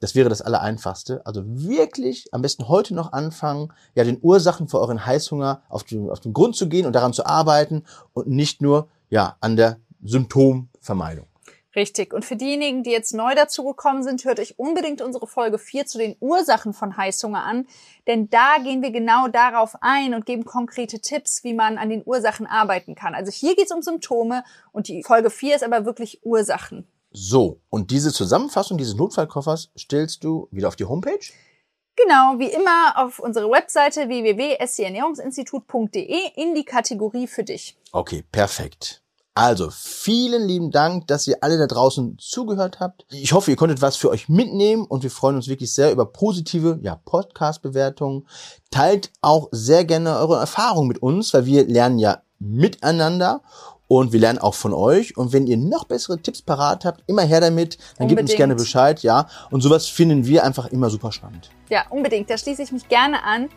Das 0.00 0.14
wäre 0.14 0.28
das 0.30 0.42
Allereinfachste. 0.42 1.24
Also 1.24 1.42
wirklich 1.46 2.32
am 2.32 2.42
besten 2.42 2.68
heute 2.68 2.94
noch 2.94 3.12
anfangen, 3.12 3.72
ja, 3.94 4.02
den 4.02 4.18
Ursachen 4.20 4.66
für 4.66 4.80
euren 4.80 5.04
Heißhunger 5.04 5.62
auf 5.68 5.84
den, 5.84 6.10
auf 6.10 6.20
den 6.20 6.32
Grund 6.32 6.56
zu 6.56 6.68
gehen 6.68 6.86
und 6.86 6.94
daran 6.94 7.12
zu 7.12 7.26
arbeiten 7.26 7.84
und 8.14 8.26
nicht 8.26 8.62
nur, 8.62 8.88
ja, 9.10 9.36
an 9.40 9.56
der 9.56 9.78
Symptomvermeidung. 10.02 11.26
Richtig. 11.76 12.12
Und 12.12 12.24
für 12.24 12.34
diejenigen, 12.34 12.82
die 12.82 12.90
jetzt 12.90 13.14
neu 13.14 13.34
dazugekommen 13.34 14.02
sind, 14.02 14.24
hört 14.24 14.40
euch 14.40 14.58
unbedingt 14.58 15.02
unsere 15.02 15.28
Folge 15.28 15.56
4 15.56 15.86
zu 15.86 15.98
den 15.98 16.16
Ursachen 16.18 16.72
von 16.72 16.96
Heißhunger 16.96 17.44
an. 17.44 17.66
Denn 18.08 18.28
da 18.28 18.56
gehen 18.62 18.82
wir 18.82 18.90
genau 18.90 19.28
darauf 19.28 19.76
ein 19.80 20.14
und 20.14 20.26
geben 20.26 20.44
konkrete 20.44 21.00
Tipps, 21.00 21.44
wie 21.44 21.54
man 21.54 21.78
an 21.78 21.88
den 21.88 22.02
Ursachen 22.04 22.46
arbeiten 22.46 22.96
kann. 22.96 23.14
Also 23.14 23.30
hier 23.30 23.54
geht 23.54 23.66
es 23.66 23.72
um 23.72 23.82
Symptome 23.82 24.42
und 24.72 24.88
die 24.88 25.04
Folge 25.04 25.30
4 25.30 25.56
ist 25.56 25.62
aber 25.62 25.84
wirklich 25.84 26.24
Ursachen. 26.24 26.88
So, 27.10 27.60
und 27.70 27.90
diese 27.90 28.12
Zusammenfassung 28.12 28.78
dieses 28.78 28.94
Notfallkoffers 28.94 29.72
stellst 29.76 30.22
du 30.22 30.46
wieder 30.52 30.68
auf 30.68 30.76
die 30.76 30.84
Homepage? 30.84 31.18
Genau, 31.96 32.38
wie 32.38 32.50
immer 32.50 32.94
auf 32.96 33.18
unsere 33.18 33.50
Webseite 33.50 34.08
www.scernährungsinstitut.de 34.08 36.18
in 36.36 36.54
die 36.54 36.64
Kategorie 36.64 37.26
für 37.26 37.42
dich. 37.42 37.76
Okay, 37.92 38.22
perfekt. 38.30 39.02
Also, 39.34 39.70
vielen 39.70 40.46
lieben 40.46 40.70
Dank, 40.70 41.06
dass 41.06 41.26
ihr 41.26 41.38
alle 41.40 41.58
da 41.58 41.66
draußen 41.66 42.16
zugehört 42.18 42.80
habt. 42.80 43.06
Ich 43.10 43.32
hoffe, 43.32 43.50
ihr 43.50 43.56
konntet 43.56 43.82
was 43.82 43.96
für 43.96 44.10
euch 44.10 44.28
mitnehmen 44.28 44.84
und 44.84 45.02
wir 45.02 45.10
freuen 45.10 45.36
uns 45.36 45.48
wirklich 45.48 45.72
sehr 45.72 45.92
über 45.92 46.04
positive 46.06 46.78
ja, 46.82 46.96
Podcast-Bewertungen. 46.96 48.26
Teilt 48.70 49.10
auch 49.20 49.48
sehr 49.50 49.84
gerne 49.84 50.18
eure 50.18 50.36
Erfahrungen 50.36 50.88
mit 50.88 51.02
uns, 51.02 51.34
weil 51.34 51.46
wir 51.46 51.66
lernen 51.66 51.98
ja 51.98 52.22
miteinander 52.38 53.42
und 53.90 54.12
wir 54.12 54.20
lernen 54.20 54.38
auch 54.38 54.54
von 54.54 54.72
euch. 54.72 55.16
Und 55.16 55.32
wenn 55.32 55.48
ihr 55.48 55.56
noch 55.56 55.82
bessere 55.82 56.22
Tipps 56.22 56.42
parat 56.42 56.84
habt, 56.84 57.02
immer 57.08 57.22
her 57.22 57.40
damit. 57.40 57.76
Dann 57.98 58.06
gebt 58.06 58.20
uns 58.20 58.36
gerne 58.36 58.54
Bescheid, 58.54 59.02
ja. 59.02 59.26
Und 59.50 59.62
sowas 59.62 59.88
finden 59.88 60.26
wir 60.26 60.44
einfach 60.44 60.66
immer 60.66 60.90
super 60.90 61.10
spannend. 61.10 61.50
Ja, 61.70 61.86
unbedingt. 61.90 62.30
Da 62.30 62.38
schließe 62.38 62.62
ich 62.62 62.70
mich 62.70 62.88
gerne 62.88 63.24
an. 63.24 63.48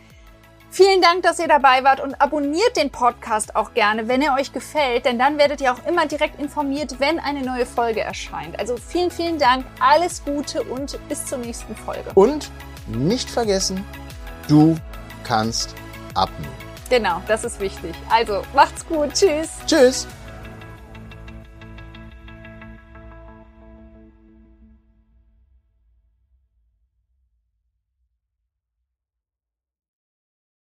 Vielen 0.72 1.04
Dank, 1.04 1.22
dass 1.22 1.38
ihr 1.38 1.48
dabei 1.48 1.84
wart 1.84 2.02
und 2.02 2.20
abonniert 2.20 2.76
den 2.78 2.90
Podcast 2.90 3.56
auch 3.56 3.76
gerne, 3.76 4.08
wenn 4.08 4.24
er 4.24 4.34
euch 4.34 4.52
gefällt, 4.52 5.06
denn 5.06 5.20
dann 5.20 5.38
werdet 5.38 5.62
ihr 5.62 5.72
auch 5.72 5.86
immer 5.88 6.08
direkt 6.08 6.42
informiert, 6.42 7.00
wenn 7.00 7.20
eine 7.20 7.44
neue 7.44 7.68
Folge 7.68 8.02
erscheint. 8.02 8.58
Also 8.58 8.78
vielen, 8.78 9.12
vielen 9.12 9.38
Dank, 9.38 9.66
alles 9.80 10.26
Gute 10.26 10.64
und 10.64 10.98
bis 11.10 11.28
zur 11.28 11.38
nächsten 11.38 11.76
Folge. 11.76 12.10
Und 12.16 12.50
nicht 12.88 13.30
vergessen, 13.30 13.86
du 14.48 14.76
kannst 15.24 15.76
abnehmen. 16.16 16.56
Genau, 16.90 17.22
das 17.28 17.44
ist 17.44 17.60
wichtig. 17.60 17.94
Also 18.10 18.42
macht's 18.56 18.84
gut. 18.88 19.14
Tschüss. 19.14 19.50
Tschüss. 19.68 20.08